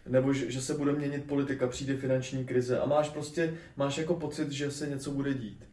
nebo 0.07 0.33
že, 0.33 0.51
že 0.51 0.63
se 0.63 0.75
bude 0.75 0.93
měnit 0.93 1.25
politika, 1.25 1.69
přijde 1.69 1.97
finanční 1.97 2.45
krize 2.45 2.81
a 2.81 2.87
máš 2.87 3.09
prostě, 3.09 3.55
máš 3.77 3.99
jako 3.99 4.15
pocit, 4.15 4.51
že 4.53 4.71
se 4.71 4.87
něco 4.87 5.11
bude 5.11 5.35
dít. 5.35 5.65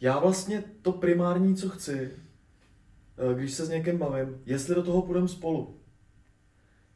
Já 0.00 0.18
vlastně 0.18 0.64
to 0.82 0.92
primární, 0.92 1.56
co 1.56 1.68
chci, 1.68 2.10
eh, 3.30 3.34
když 3.34 3.54
se 3.54 3.66
s 3.66 3.68
někým 3.68 3.98
bavím, 3.98 4.42
jestli 4.46 4.74
do 4.74 4.82
toho 4.82 5.02
půjdeme 5.02 5.28
spolu. 5.28 5.74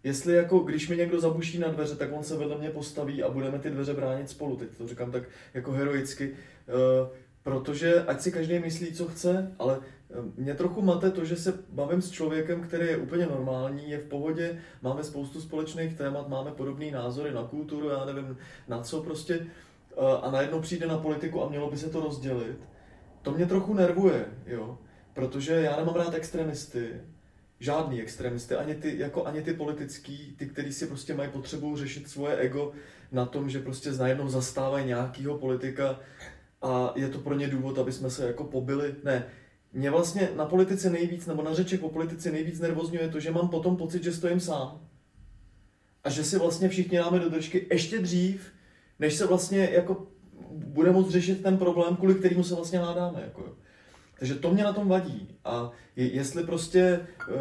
Jestli 0.05 0.35
jako, 0.35 0.59
když 0.59 0.89
mi 0.89 0.97
někdo 0.97 1.21
zabuší 1.21 1.59
na 1.59 1.69
dveře, 1.69 1.97
tak 1.97 2.13
on 2.13 2.25
se 2.25 2.37
vedle 2.37 2.59
mě 2.59 2.71
postaví 2.71 3.23
a 3.23 3.31
budeme 3.31 3.59
ty 3.59 3.71
dveře 3.71 3.95
bránit 3.95 4.31
spolu. 4.31 4.57
Teď 4.57 4.69
to 4.79 4.89
říkám 4.89 5.11
tak 5.13 5.23
jako 5.55 5.73
heroicky. 5.73 6.31
Eh, 6.69 7.09
protože 7.43 8.05
ať 8.05 8.21
si 8.21 8.33
každý 8.33 8.59
myslí, 8.59 8.93
co 8.93 9.07
chce, 9.07 9.55
ale 9.59 9.81
mě 10.37 10.55
trochu 10.55 10.83
mate 10.83 11.11
to, 11.11 11.25
že 11.25 11.37
se 11.37 11.59
bavím 11.69 12.03
s 12.03 12.11
člověkem, 12.11 12.61
který 12.63 12.87
je 12.87 12.97
úplně 12.97 13.27
normální, 13.27 13.91
je 13.91 13.99
v 13.99 14.05
pohodě, 14.05 14.59
máme 14.83 15.05
spoustu 15.05 15.41
společných 15.41 15.95
témat, 15.97 16.29
máme 16.29 16.51
podobné 16.51 16.91
názory 16.91 17.33
na 17.33 17.43
kulturu, 17.45 17.89
já 17.89 18.05
nevím 18.05 18.37
na 18.69 18.83
co 18.83 19.03
prostě. 19.03 19.47
eh, 19.97 20.01
a 20.23 20.31
najednou 20.31 20.61
přijde 20.61 20.87
na 20.87 20.99
politiku 20.99 21.43
a 21.43 21.49
mělo 21.49 21.71
by 21.71 21.77
se 21.77 21.91
to 21.91 22.01
rozdělit, 22.01 22.57
to 23.23 23.31
mě 23.33 23.47
trochu 23.47 23.75
nervuje, 23.75 24.25
jo. 24.47 24.79
Protože 25.15 25.53
já 25.53 25.77
nemám 25.77 25.95
rád 25.95 26.15
extremisty, 26.15 27.01
žádný 27.63 28.03
extremisty, 28.03 28.55
ani 28.55 28.75
ty, 28.75 28.99
jako 28.99 29.25
ani 29.25 29.43
ty 29.43 29.55
politický, 29.55 30.35
ty, 30.39 30.47
kteří 30.47 30.73
si 30.73 30.87
prostě 30.87 31.15
mají 31.15 31.31
potřebu 31.31 31.77
řešit 31.77 32.09
svoje 32.09 32.37
ego 32.37 32.73
na 33.13 33.27
tom, 33.27 33.51
že 33.51 33.59
prostě 33.59 33.93
najednou 33.93 34.29
zastávají 34.29 34.87
nějakýho 34.87 35.39
politika 35.39 36.01
a 36.63 36.93
je 36.97 37.09
to 37.09 37.19
pro 37.19 37.35
ně 37.35 37.49
důvod, 37.49 37.79
aby 37.79 37.93
jsme 37.93 38.11
se 38.11 38.27
jako 38.27 38.45
pobili. 38.45 38.95
Ne, 39.05 39.25
mě 39.73 39.91
vlastně 39.91 40.29
na 40.37 40.45
politice 40.45 40.91
nejvíc, 40.91 41.27
nebo 41.27 41.43
na 41.43 41.55
řečech 41.55 41.83
o 41.83 41.89
politice 41.89 42.31
nejvíc 42.31 42.61
nervozňuje 42.61 43.09
to, 43.09 43.21
že 43.21 43.31
mám 43.31 43.49
potom 43.49 43.77
pocit, 43.77 44.03
že 44.03 44.13
stojím 44.13 44.41
sám. 44.41 44.89
A 46.05 46.11
že 46.11 46.25
si 46.25 46.39
vlastně 46.39 46.69
všichni 46.69 46.99
dáme 46.99 47.19
do 47.19 47.29
držky 47.29 47.67
ještě 47.71 47.99
dřív, 47.99 48.53
než 48.99 49.15
se 49.15 49.27
vlastně 49.27 49.71
jako 49.73 50.07
bude 50.51 50.93
moct 50.93 51.11
řešit 51.11 51.43
ten 51.43 51.59
problém, 51.59 51.97
kvůli 51.97 52.15
kterému 52.15 52.45
se 52.45 52.55
vlastně 52.55 52.79
hádáme. 52.79 53.21
Jako. 53.23 53.57
Takže 54.23 54.35
to 54.35 54.51
mě 54.51 54.65
na 54.65 54.73
tom 54.73 54.89
vadí. 54.89 55.29
A 55.45 55.71
je, 55.97 56.13
jestli 56.13 56.45
prostě, 56.45 57.07
uh, 57.29 57.35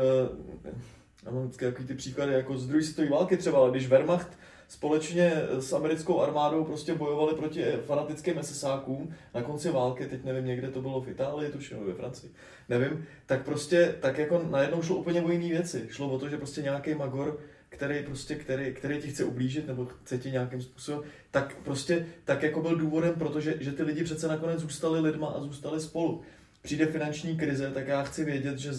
já 1.26 1.32
mám 1.32 1.44
vždycky 1.44 1.66
takový 1.66 1.88
ty 1.88 1.94
příklady, 1.94 2.34
jako 2.34 2.58
z 2.58 2.68
druhé 2.68 2.84
světové 2.84 3.10
války 3.10 3.38
třeba, 3.38 3.58
ale 3.58 3.72
když 3.72 3.88
Wehrmacht 3.88 4.40
společně 4.68 5.34
s 5.60 5.74
americkou 5.74 6.22
armádou 6.22 6.64
prostě 6.64 6.94
bojovali 6.94 7.36
proti 7.36 7.64
fanatickým 7.86 8.44
SSákům 8.44 9.14
na 9.34 9.42
konci 9.42 9.70
války, 9.70 10.06
teď 10.06 10.24
nevím, 10.24 10.46
někde 10.46 10.68
to 10.68 10.82
bylo 10.82 11.02
v 11.02 11.10
Itálii, 11.10 11.52
tuším, 11.52 11.86
ve 11.86 11.94
Francii, 11.94 12.32
nevím, 12.70 13.06
tak 13.26 13.46
prostě, 13.46 13.96
tak 14.00 14.18
jako 14.18 14.46
najednou 14.50 14.82
šlo 14.82 14.96
úplně 14.96 15.22
o 15.22 15.32
jiné 15.32 15.50
věci. 15.50 15.88
Šlo 15.90 16.10
o 16.10 16.20
to, 16.20 16.30
že 16.30 16.38
prostě 16.38 16.62
nějaký 16.62 16.96
magor 16.96 17.40
který, 17.70 18.04
prostě, 18.04 18.36
který, 18.36 18.74
který 18.74 19.02
ti 19.02 19.08
chce 19.08 19.24
ublížit 19.24 19.68
nebo 19.68 19.86
chce 19.86 20.18
ti 20.18 20.32
nějakým 20.32 20.62
způsobem, 20.62 21.02
tak 21.32 21.56
prostě 21.64 22.08
tak 22.26 22.44
jako 22.44 22.62
byl 22.62 22.76
důvodem, 22.76 23.14
protože 23.14 23.56
že 23.60 23.72
ty 23.72 23.84
lidi 23.84 24.04
přece 24.04 24.28
nakonec 24.28 24.60
zůstali 24.60 25.00
lidma 25.00 25.28
a 25.28 25.42
zůstali 25.42 25.82
spolu. 25.82 26.22
Přijde 26.62 26.86
finanční 26.86 27.38
krize, 27.38 27.72
tak 27.72 27.88
já 27.88 28.04
chci 28.04 28.26
vědět, 28.26 28.58
že 28.58 28.72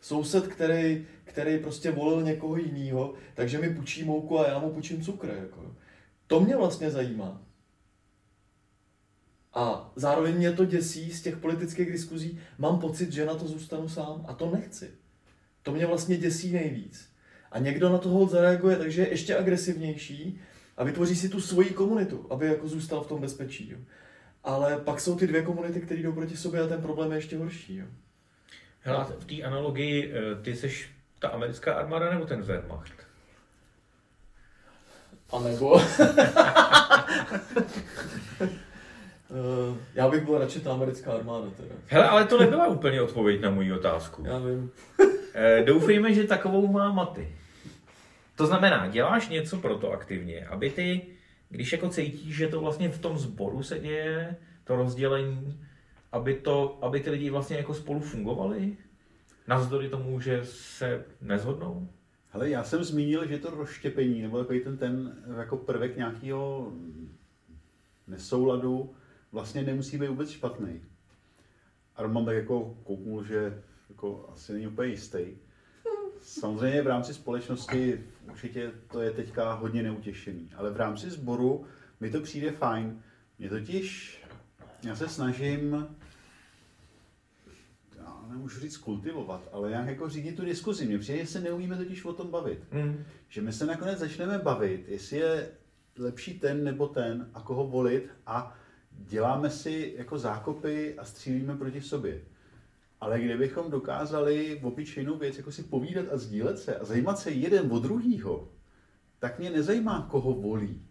soused, 0.00 0.46
který, 0.46 1.06
který 1.24 1.58
prostě 1.58 1.90
volil 1.90 2.22
někoho 2.22 2.56
jiného, 2.56 3.14
takže 3.34 3.58
mi 3.58 3.74
půjčí 3.74 4.04
mouku 4.04 4.38
a 4.38 4.48
já 4.48 4.58
mu 4.58 4.70
půjčím 4.70 5.02
cukr. 5.02 5.36
Jako. 5.40 5.74
To 6.26 6.40
mě 6.40 6.56
vlastně 6.56 6.90
zajímá. 6.90 7.42
A 9.54 9.92
zároveň 9.96 10.34
mě 10.34 10.52
to 10.52 10.64
děsí 10.64 11.12
z 11.12 11.22
těch 11.22 11.36
politických 11.36 11.92
diskuzí. 11.92 12.38
Mám 12.58 12.80
pocit, 12.80 13.12
že 13.12 13.26
na 13.26 13.34
to 13.34 13.48
zůstanu 13.48 13.88
sám 13.88 14.24
a 14.28 14.34
to 14.34 14.50
nechci. 14.50 14.90
To 15.62 15.72
mě 15.72 15.86
vlastně 15.86 16.16
děsí 16.16 16.52
nejvíc. 16.52 17.08
A 17.52 17.58
někdo 17.58 17.88
na 17.88 17.98
toho 17.98 18.26
zareaguje, 18.26 18.76
takže 18.76 19.02
je 19.02 19.08
ještě 19.08 19.36
agresivnější 19.36 20.40
a 20.76 20.84
vytvoří 20.84 21.16
si 21.16 21.28
tu 21.28 21.40
svoji 21.40 21.70
komunitu, 21.70 22.26
aby 22.30 22.46
jako 22.46 22.68
zůstal 22.68 23.04
v 23.04 23.06
tom 23.06 23.20
bezpečí. 23.20 23.70
Jo. 23.70 23.78
Ale 24.44 24.76
pak 24.76 25.00
jsou 25.00 25.16
ty 25.16 25.26
dvě 25.26 25.42
komunity, 25.42 25.80
které 25.80 26.00
jdou 26.00 26.12
proti 26.12 26.36
sobě 26.36 26.60
a 26.60 26.66
ten 26.66 26.82
problém 26.82 27.10
je 27.10 27.18
ještě 27.18 27.38
horší. 27.38 27.76
Jo. 27.76 27.86
Hele, 28.80 29.06
v 29.18 29.24
té 29.24 29.42
analogii, 29.42 30.12
eh, 30.14 30.42
ty 30.42 30.56
jsi 30.56 30.72
ta 31.18 31.28
americká 31.28 31.74
armáda 31.74 32.10
nebo 32.10 32.26
ten 32.26 32.42
Wehrmacht? 32.42 32.92
A 35.32 35.38
nebo... 35.40 35.72
Uh, 35.72 35.80
já 39.94 40.08
bych 40.08 40.24
byl 40.24 40.38
radši 40.38 40.60
ta 40.60 40.72
americká 40.72 41.12
armáda 41.12 41.46
teda. 41.56 41.74
Hele, 41.86 42.08
ale 42.08 42.24
to 42.24 42.38
nebyla 42.38 42.66
úplně 42.66 43.02
odpověď 43.02 43.40
na 43.40 43.50
moji 43.50 43.72
otázku. 43.72 44.24
Já 44.26 44.38
vím. 44.38 44.70
Eh, 45.34 45.62
doufejme, 45.62 46.14
že 46.14 46.24
takovou 46.24 46.72
má 46.72 46.92
Maty. 46.92 47.36
To 48.36 48.46
znamená, 48.46 48.88
děláš 48.88 49.28
něco 49.28 49.56
pro 49.56 49.78
to 49.78 49.92
aktivně, 49.92 50.46
aby 50.46 50.70
ty, 50.70 51.06
když 51.50 51.72
jako 51.72 51.88
cítíš, 51.88 52.36
že 52.36 52.48
to 52.48 52.60
vlastně 52.60 52.88
v 52.88 52.98
tom 52.98 53.18
sboru 53.18 53.62
se 53.62 53.78
děje, 53.78 54.36
to 54.64 54.76
rozdělení, 54.76 55.60
aby, 56.12 56.34
to, 56.34 56.78
aby 56.82 57.00
ty 57.00 57.10
lidi 57.10 57.30
vlastně 57.30 57.56
jako 57.56 57.74
spolu 57.74 58.00
fungovali? 58.00 58.76
Navzdory 59.46 59.88
tomu, 59.88 60.20
že 60.20 60.40
se 60.44 61.04
nezhodnou? 61.20 61.88
Hele, 62.28 62.50
já 62.50 62.64
jsem 62.64 62.84
zmínil, 62.84 63.28
že 63.28 63.38
to 63.38 63.50
rozštěpení, 63.50 64.22
nebo 64.22 64.38
takový 64.38 64.60
ten, 64.60 64.76
ten 64.78 65.24
jako 65.38 65.56
prvek 65.56 65.96
nějakého 65.96 66.72
nesouladu, 68.06 68.94
vlastně 69.32 69.62
nemusí 69.62 69.98
být 69.98 70.08
vůbec 70.08 70.30
špatný. 70.30 70.80
A 71.96 72.02
Roman 72.02 72.24
tak 72.24 72.36
jako 72.36 72.74
kouknul, 72.84 73.24
že 73.24 73.62
jako 73.88 74.28
asi 74.32 74.52
není 74.52 74.66
úplně 74.66 74.88
jistý. 74.88 75.26
Samozřejmě 76.22 76.82
v 76.82 76.86
rámci 76.86 77.14
společnosti 77.14 78.04
určitě 78.30 78.72
to 78.92 79.00
je 79.00 79.10
teďka 79.10 79.52
hodně 79.52 79.82
neutěšený, 79.82 80.50
ale 80.56 80.70
v 80.70 80.76
rámci 80.76 81.10
sboru 81.10 81.64
mi 82.00 82.10
to 82.10 82.20
přijde 82.20 82.50
fajn. 82.50 83.02
Mě 83.38 83.48
totiž, 83.48 84.18
já 84.82 84.96
se 84.96 85.08
snažím, 85.08 85.86
já 87.98 88.24
nemůžu 88.28 88.60
říct 88.60 88.76
kultivovat, 88.76 89.48
ale 89.52 89.68
nějak 89.68 89.86
jako 89.86 90.08
řídit 90.08 90.36
tu 90.36 90.44
diskuzi. 90.44 90.86
Mně 90.86 90.98
přijde, 90.98 91.18
že 91.18 91.26
se 91.26 91.40
neumíme 91.40 91.76
totiž 91.76 92.04
o 92.04 92.12
tom 92.12 92.30
bavit. 92.30 92.72
Mm. 92.72 93.04
Že 93.28 93.42
my 93.42 93.52
se 93.52 93.66
nakonec 93.66 93.98
začneme 93.98 94.38
bavit, 94.38 94.88
jestli 94.88 95.16
je 95.16 95.50
lepší 95.98 96.38
ten 96.38 96.64
nebo 96.64 96.88
ten 96.88 97.30
a 97.34 97.40
koho 97.40 97.66
volit 97.66 98.10
a 98.26 98.56
děláme 98.90 99.50
si 99.50 99.94
jako 99.96 100.18
zákopy 100.18 100.98
a 100.98 101.04
střílíme 101.04 101.56
proti 101.56 101.80
sobě. 101.80 102.20
Ale 103.00 103.20
kdybychom 103.20 103.70
dokázali 103.70 104.58
v 104.62 104.66
obyčejnou 104.66 105.18
věc 105.18 105.36
jako 105.36 105.52
si 105.52 105.62
povídat 105.62 106.06
a 106.12 106.16
sdílet 106.16 106.58
se 106.58 106.76
a 106.76 106.84
zajímat 106.84 107.18
se 107.18 107.30
jeden 107.30 107.72
o 107.72 107.78
druhýho, 107.78 108.48
tak 109.18 109.38
mě 109.38 109.50
nezajímá, 109.50 110.08
koho 110.10 110.32
volí, 110.32 110.86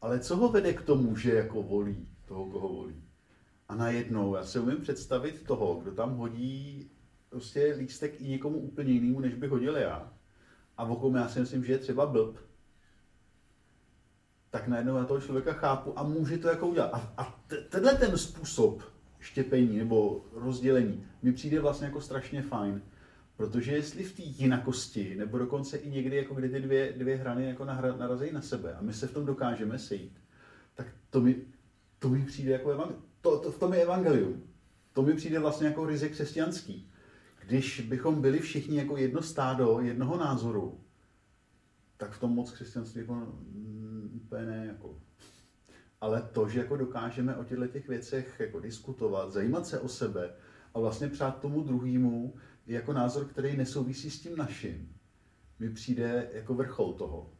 ale 0.00 0.20
co 0.20 0.36
ho 0.36 0.48
vede 0.48 0.72
k 0.72 0.82
tomu, 0.82 1.16
že 1.16 1.34
jako 1.34 1.62
volí 1.62 2.08
toho, 2.24 2.46
koho 2.46 2.68
volí. 2.68 3.02
A 3.68 3.74
najednou 3.74 4.34
já 4.34 4.44
si 4.44 4.58
umím 4.58 4.80
představit 4.80 5.42
toho, 5.46 5.74
kdo 5.74 5.92
tam 5.92 6.16
hodí 6.16 6.90
prostě 7.28 7.74
lístek 7.78 8.20
i 8.20 8.28
někomu 8.28 8.58
úplně 8.58 8.92
jinému, 8.92 9.20
než 9.20 9.34
by 9.34 9.46
hodil 9.46 9.76
já. 9.76 10.12
A 10.76 10.84
v 10.84 10.96
kom 11.00 11.14
já 11.14 11.28
si 11.28 11.40
myslím, 11.40 11.64
že 11.64 11.72
je 11.72 11.78
třeba 11.78 12.06
blb. 12.06 12.36
Tak 14.50 14.68
najednou 14.68 14.96
já 14.96 15.04
toho 15.04 15.20
člověka 15.20 15.52
chápu 15.52 15.98
a 15.98 16.02
může 16.02 16.38
to 16.38 16.48
jako 16.48 16.66
udělat. 16.66 16.90
A, 16.94 17.14
a 17.16 17.40
tenhle 17.68 17.94
ten 17.94 18.18
způsob 18.18 18.93
štěpení 19.24 19.78
nebo 19.78 20.24
rozdělení 20.32 21.06
mi 21.22 21.32
přijde 21.32 21.60
vlastně 21.60 21.86
jako 21.86 22.00
strašně 22.00 22.42
fajn. 22.42 22.82
Protože 23.36 23.72
jestli 23.72 24.04
v 24.04 24.16
té 24.16 24.22
jinakosti, 24.22 25.14
nebo 25.16 25.38
dokonce 25.38 25.76
i 25.76 25.90
někdy, 25.90 26.16
jako 26.16 26.34
kdy 26.34 26.48
ty 26.48 26.60
dvě, 26.60 26.92
dvě 26.92 27.16
hrany 27.16 27.46
jako 27.46 27.64
narazí 27.64 28.32
na 28.32 28.40
sebe 28.42 28.74
a 28.74 28.82
my 28.82 28.92
se 28.92 29.06
v 29.06 29.12
tom 29.12 29.26
dokážeme 29.26 29.78
sejít, 29.78 30.20
tak 30.74 30.86
to 31.10 31.20
mi, 31.20 31.36
to 31.98 32.08
mi 32.08 32.24
přijde 32.24 32.52
jako 32.52 32.70
evangelium. 32.70 33.04
To, 33.20 33.38
to, 33.38 33.52
v 33.52 33.58
tom 33.58 33.74
je 33.74 33.82
evangelium. 33.82 34.42
To 34.92 35.02
mi 35.02 35.14
přijde 35.14 35.38
vlastně 35.38 35.66
jako 35.66 35.86
ryze 35.86 36.08
křesťanský. 36.08 36.90
Když 37.46 37.80
bychom 37.80 38.20
byli 38.20 38.38
všichni 38.38 38.76
jako 38.76 38.96
jedno 38.96 39.22
stádo, 39.22 39.80
jednoho 39.80 40.16
názoru, 40.18 40.80
tak 41.96 42.12
v 42.12 42.20
tom 42.20 42.30
moc 42.30 42.50
křesťanství 42.50 43.00
jako 43.00 43.14
mm, 43.14 44.20
úplně 44.24 44.46
ne. 44.46 44.66
Jako 44.66 44.98
ale 46.04 46.22
to, 46.32 46.48
že 46.48 46.58
jako 46.58 46.76
dokážeme 46.76 47.36
o 47.36 47.44
těchto 47.44 47.66
těch 47.66 47.88
věcech 47.88 48.36
jako 48.38 48.60
diskutovat, 48.60 49.32
zajímat 49.32 49.66
se 49.66 49.80
o 49.80 49.88
sebe 49.88 50.30
a 50.74 50.80
vlastně 50.80 51.08
přát 51.08 51.40
tomu 51.40 51.62
druhému 51.62 52.34
jako 52.66 52.92
názor, 52.92 53.24
který 53.24 53.56
nesouvisí 53.56 54.10
s 54.10 54.20
tím 54.20 54.36
naším, 54.36 54.96
mi 55.58 55.70
přijde 55.70 56.30
jako 56.32 56.54
vrchol 56.54 56.92
toho. 56.92 57.30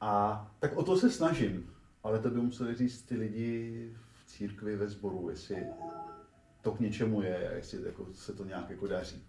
A 0.00 0.54
tak 0.58 0.76
o 0.76 0.82
to 0.82 0.96
se 0.96 1.10
snažím, 1.10 1.70
ale 2.02 2.18
to 2.18 2.30
by 2.30 2.40
museli 2.40 2.74
říct 2.74 3.02
ty 3.02 3.16
lidi 3.16 3.90
v 4.24 4.26
církvi, 4.26 4.76
ve 4.76 4.88
sboru, 4.88 5.30
jestli 5.30 5.66
to 6.62 6.72
k 6.72 6.80
něčemu 6.80 7.22
je 7.22 7.48
a 7.48 7.52
jestli 7.52 7.86
jako 7.86 8.06
se 8.14 8.32
to 8.32 8.44
nějak 8.44 8.70
jako 8.70 8.86
daří. 8.86 9.22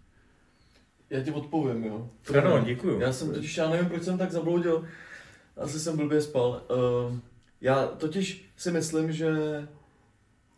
Já 1.10 1.22
ti 1.22 1.30
odpovím, 1.30 1.84
jo. 1.84 2.10
Ano, 2.38 2.64
děkuju. 2.64 3.00
Já 3.00 3.12
jsem 3.12 3.32
totiž, 3.32 3.56
já 3.56 3.70
nevím, 3.70 3.88
proč 3.88 4.02
jsem 4.02 4.18
tak 4.18 4.32
zabloudil. 4.32 4.88
Asi 5.56 5.80
jsem 5.80 5.96
blbě 5.96 6.22
spal. 6.22 6.62
Uh, 6.70 7.18
já 7.60 7.86
totiž 7.86 8.50
si 8.56 8.70
myslím, 8.70 9.12
že 9.12 9.28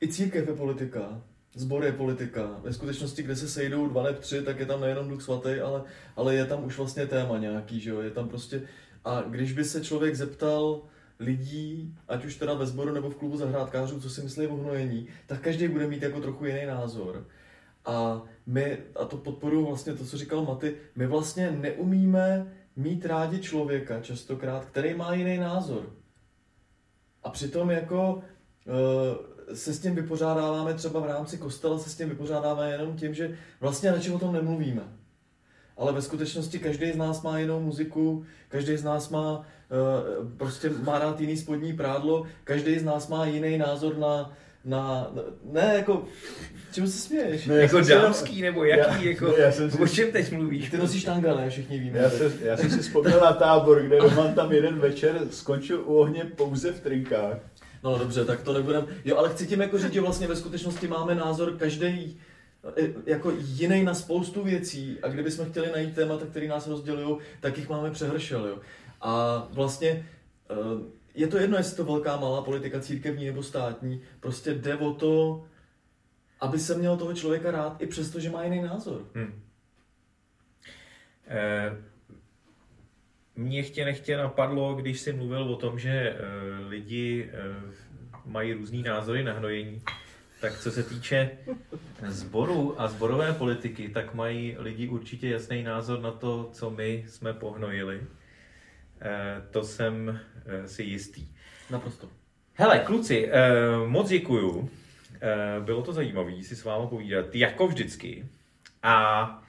i 0.02 0.08
církev 0.08 0.48
je 0.48 0.54
politika, 0.54 1.22
zbor 1.54 1.84
je 1.84 1.92
politika. 1.92 2.60
Ve 2.62 2.72
skutečnosti, 2.72 3.22
kde 3.22 3.36
se 3.36 3.48
sejdou 3.48 3.88
dva 3.88 4.02
nebo 4.02 4.18
tři, 4.18 4.42
tak 4.42 4.58
je 4.58 4.66
tam 4.66 4.80
nejenom 4.80 5.08
duch 5.08 5.22
svatý, 5.22 5.60
ale, 5.60 5.82
ale 6.16 6.34
je 6.34 6.44
tam 6.44 6.64
už 6.64 6.78
vlastně 6.78 7.06
téma 7.06 7.38
nějaký, 7.38 7.80
že 7.80 7.90
jo? 7.90 8.00
Je 8.00 8.10
tam 8.10 8.28
prostě... 8.28 8.62
A 9.04 9.22
když 9.22 9.52
by 9.52 9.64
se 9.64 9.84
člověk 9.84 10.14
zeptal 10.14 10.82
lidí, 11.20 11.94
ať 12.08 12.24
už 12.24 12.36
teda 12.36 12.54
ve 12.54 12.66
sboru 12.66 12.92
nebo 12.92 13.10
v 13.10 13.14
klubu 13.14 13.36
zahrádkářů, 13.36 14.00
co 14.00 14.10
si 14.10 14.22
myslí 14.22 14.46
o 14.46 14.56
hnojení, 14.56 15.08
tak 15.26 15.40
každý 15.40 15.68
bude 15.68 15.86
mít 15.86 16.02
jako 16.02 16.20
trochu 16.20 16.44
jiný 16.44 16.66
názor. 16.66 17.26
A 17.84 18.22
my, 18.46 18.78
a 18.96 19.04
to 19.04 19.16
podporuji 19.16 19.66
vlastně 19.66 19.94
to, 19.94 20.04
co 20.04 20.16
říkal 20.18 20.44
Maty, 20.44 20.76
my 20.96 21.06
vlastně 21.06 21.50
neumíme 21.50 22.52
mít 22.76 23.06
rádi 23.06 23.38
člověka 23.38 24.00
častokrát, 24.00 24.64
který 24.64 24.94
má 24.94 25.14
jiný 25.14 25.38
názor. 25.38 25.99
A 27.22 27.30
přitom 27.30 27.70
jako 27.70 28.14
uh, 28.14 29.54
se 29.56 29.74
s 29.74 29.80
tím 29.80 29.94
vypořádáváme 29.94 30.74
třeba 30.74 31.00
v 31.00 31.06
rámci 31.06 31.38
kostela, 31.38 31.78
se 31.78 31.90
s 31.90 31.94
tím 31.94 32.08
vypořádáváme 32.08 32.70
jenom 32.70 32.96
tím, 32.96 33.14
že 33.14 33.38
vlastně 33.60 33.90
radši 33.90 34.10
o 34.10 34.18
tom 34.18 34.32
nemluvíme. 34.32 34.82
ale 35.76 35.92
ve 35.92 36.02
skutečnosti 36.02 36.58
každý 36.58 36.92
z 36.92 36.96
nás 36.96 37.22
má 37.22 37.38
jinou 37.38 37.60
muziku, 37.60 38.24
každý 38.48 38.76
z 38.76 38.84
nás 38.84 39.08
má 39.08 39.38
uh, 39.38 39.44
prostě 40.36 40.70
má 40.70 40.98
rád 40.98 41.20
jiný 41.20 41.36
spodní 41.36 41.72
prádlo, 41.72 42.26
každý 42.44 42.78
z 42.78 42.84
nás 42.84 43.08
má 43.08 43.24
jiný 43.26 43.58
názor 43.58 43.98
na, 43.98 44.32
na, 44.64 45.10
ne, 45.52 45.72
jako, 45.76 46.04
čemu 46.72 46.86
se 46.86 46.98
směješ? 46.98 47.46
Ne, 47.46 47.54
jako 47.54 47.84
jsem 47.84 48.02
dámský 48.02 48.42
nebo 48.42 48.64
jaký, 48.64 49.04
Já- 49.04 49.10
jako, 49.10 49.26
ne, 49.26 49.34
já 49.38 49.52
jsem 49.52 49.70
si- 49.70 49.78
o 49.78 49.86
čem 49.88 50.12
teď 50.12 50.32
mluvíš? 50.32 50.70
Ty 50.70 50.76
nosíš 50.76 51.04
tanga, 51.04 51.36
ne? 51.36 51.50
Všichni 51.50 51.78
víme. 51.78 51.98
Já, 51.98 52.10
se, 52.10 52.32
já 52.42 52.56
jsem 52.56 52.70
si 52.70 52.78
vzpomněl 52.78 53.20
na 53.20 53.32
tábor, 53.32 53.82
kde 53.82 53.98
Roman 53.98 54.34
tam 54.34 54.52
jeden 54.52 54.78
večer 54.78 55.20
skončil 55.30 55.80
u 55.86 55.94
ohně 55.96 56.24
pouze 56.24 56.72
v 56.72 56.80
trinkách. 56.80 57.36
No 57.84 57.98
dobře, 57.98 58.24
tak 58.24 58.40
to 58.42 58.52
nebudem. 58.52 58.86
Jo, 59.04 59.16
ale 59.16 59.28
chci 59.28 59.46
tím 59.46 59.60
jako 59.60 59.78
říct, 59.78 59.92
že 59.92 60.00
vlastně 60.00 60.26
ve 60.26 60.36
skutečnosti 60.36 60.88
máme 60.88 61.14
názor 61.14 61.56
každý 61.56 62.20
jako 63.06 63.32
jiný 63.38 63.84
na 63.84 63.94
spoustu 63.94 64.42
věcí 64.42 64.98
a 65.02 65.08
kdybychom 65.08 65.50
chtěli 65.50 65.68
najít 65.72 65.94
témata, 65.94 66.26
které 66.26 66.48
nás 66.48 66.66
rozdělují, 66.66 67.16
tak 67.40 67.58
jich 67.58 67.68
máme 67.68 67.90
přehršel, 67.90 68.46
jo. 68.46 68.58
A 69.00 69.46
vlastně 69.52 70.06
eh, 70.50 70.54
je 71.14 71.26
to 71.26 71.38
jedno, 71.38 71.56
jestli 71.56 71.76
to 71.76 71.84
velká, 71.84 72.16
malá 72.16 72.42
politika 72.42 72.80
církevní 72.80 73.26
nebo 73.26 73.42
státní, 73.42 74.02
prostě 74.20 74.54
jde 74.54 74.76
o 74.76 74.94
to, 74.94 75.44
aby 76.40 76.58
se 76.58 76.74
měl 76.74 76.96
toho 76.96 77.14
člověka 77.14 77.50
rád 77.50 77.82
i 77.82 77.86
přesto, 77.86 78.20
že 78.20 78.30
má 78.30 78.44
jiný 78.44 78.62
názor. 78.62 79.06
Hm. 79.14 79.42
Eh, 81.26 81.76
Mě 83.36 83.62
chtě 83.62 83.84
nechtě 83.84 84.16
napadlo, 84.16 84.74
když 84.74 85.00
jsi 85.00 85.12
mluvil 85.12 85.42
o 85.42 85.56
tom, 85.56 85.78
že 85.78 85.90
eh, 85.90 86.16
lidi 86.68 87.30
eh, 87.32 87.38
mají 88.24 88.52
různý 88.52 88.82
názory 88.82 89.24
na 89.24 89.32
hnojení, 89.32 89.82
tak 90.40 90.58
co 90.58 90.70
se 90.70 90.82
týče 90.82 91.30
zboru 92.06 92.80
a 92.80 92.88
zborové 92.88 93.32
politiky, 93.32 93.88
tak 93.88 94.14
mají 94.14 94.56
lidi 94.58 94.88
určitě 94.88 95.28
jasný 95.28 95.62
názor 95.62 96.00
na 96.00 96.10
to, 96.10 96.48
co 96.52 96.70
my 96.70 97.04
jsme 97.08 97.32
pohnojili. 97.32 98.00
Eh, 99.00 99.42
To 99.50 99.62
jsem 99.62 100.20
eh, 100.46 100.68
si 100.68 100.82
jistý. 100.82 101.28
Naprosto. 101.70 102.08
Hele, 102.54 102.78
kluci, 102.78 103.28
eh, 103.32 103.50
moc 103.86 104.08
děkuju. 104.08 104.70
Bylo 105.64 105.82
to 105.82 105.92
zajímavé 105.92 106.42
si 106.42 106.56
s 106.56 106.64
vámi 106.64 106.86
povídat, 106.88 107.34
jako 107.34 107.66
vždycky. 107.66 108.26
A 108.82 109.42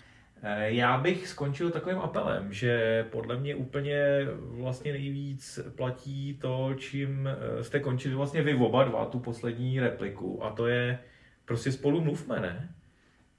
já 0.63 0.97
bych 0.97 1.27
skončil 1.27 1.71
takovým 1.71 1.97
apelem, 1.97 2.53
že 2.53 3.05
podle 3.09 3.39
mě 3.39 3.55
úplně 3.55 3.95
vlastně 4.33 4.91
nejvíc 4.93 5.59
platí 5.75 6.37
to, 6.41 6.73
čím 6.77 7.29
jste 7.61 7.79
končili 7.79 8.15
vlastně 8.15 8.41
vy 8.41 8.53
oba 8.53 8.83
dva, 8.83 9.05
tu 9.05 9.19
poslední 9.19 9.79
repliku. 9.79 10.43
A 10.43 10.49
to 10.51 10.67
je 10.67 10.99
prostě 11.45 11.71
spolu 11.71 12.01
mluvme, 12.01 12.39
ne? 12.39 12.69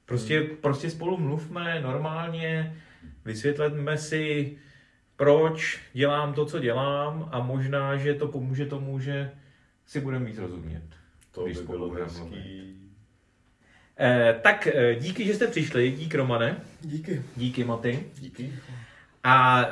Prostě, 0.06 0.42
prostě 0.42 0.90
spolu 0.90 1.16
mluvme 1.18 1.80
normálně, 1.80 2.76
vysvětleme 3.24 3.98
si, 3.98 4.56
proč 5.16 5.80
dělám 5.92 6.34
to, 6.34 6.46
co 6.46 6.58
dělám 6.58 7.28
a 7.32 7.40
možná, 7.40 7.96
že 7.96 8.14
to 8.14 8.28
pomůže 8.28 8.66
tomu, 8.66 8.98
že 8.98 9.30
si 9.86 10.00
budeme 10.00 10.24
víc 10.24 10.38
rozumět. 10.38 10.82
To 11.32 11.44
by 11.44 11.52
bylo 11.52 11.90
hezký. 11.90 12.76
Eh, 14.00 14.40
tak 14.42 14.66
eh, 14.66 14.94
díky, 14.94 15.24
že 15.24 15.34
jste 15.34 15.46
přišli, 15.46 15.90
dík 15.90 16.14
Romane, 16.14 16.60
Díky. 16.80 17.22
díky 17.36 17.64
Maty. 17.64 18.06
Díky. 18.20 18.52
A 19.24 19.62
eh, 19.64 19.70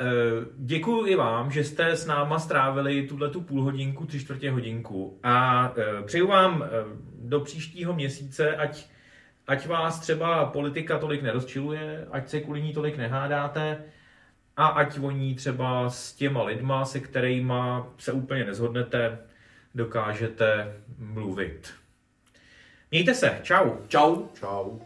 děkuji 0.57 1.05
i 1.05 1.15
vám, 1.15 1.51
že 1.51 1.63
jste 1.63 1.91
s 1.91 2.05
náma 2.05 2.39
strávili 2.39 3.07
tuhle 3.07 3.29
tu 3.29 3.41
půl 3.41 3.63
hodinku, 3.63 4.05
tři 4.05 4.19
čtvrtě 4.19 4.51
hodinku. 4.51 5.19
A 5.23 5.65
eh, 5.77 6.03
přeju 6.03 6.27
vám 6.27 6.63
eh, 6.63 6.67
do 7.21 7.39
příštího 7.39 7.93
měsíce, 7.93 8.55
ať, 8.55 8.85
ať 9.47 9.67
vás 9.67 9.99
třeba 9.99 10.45
politika 10.45 10.97
tolik 10.99 11.21
nerozčiluje, 11.21 12.07
ať 12.11 12.29
se 12.29 12.39
kvůli 12.39 12.61
ní 12.61 12.73
tolik 12.73 12.97
nehádáte 12.97 13.83
a 14.57 14.67
ať 14.67 14.99
o 14.99 15.11
ní 15.11 15.35
třeba 15.35 15.89
s 15.89 16.13
těma 16.13 16.43
lidma, 16.43 16.85
se 16.85 16.99
kterými 16.99 17.53
se 17.97 18.11
úplně 18.11 18.45
nezhodnete, 18.45 19.19
dokážete 19.75 20.73
mluvit. 20.97 21.73
Mějte 22.91 23.13
se, 23.13 23.39
čau. 23.43 23.77
Čau. 23.87 24.27
Čau. 24.39 24.79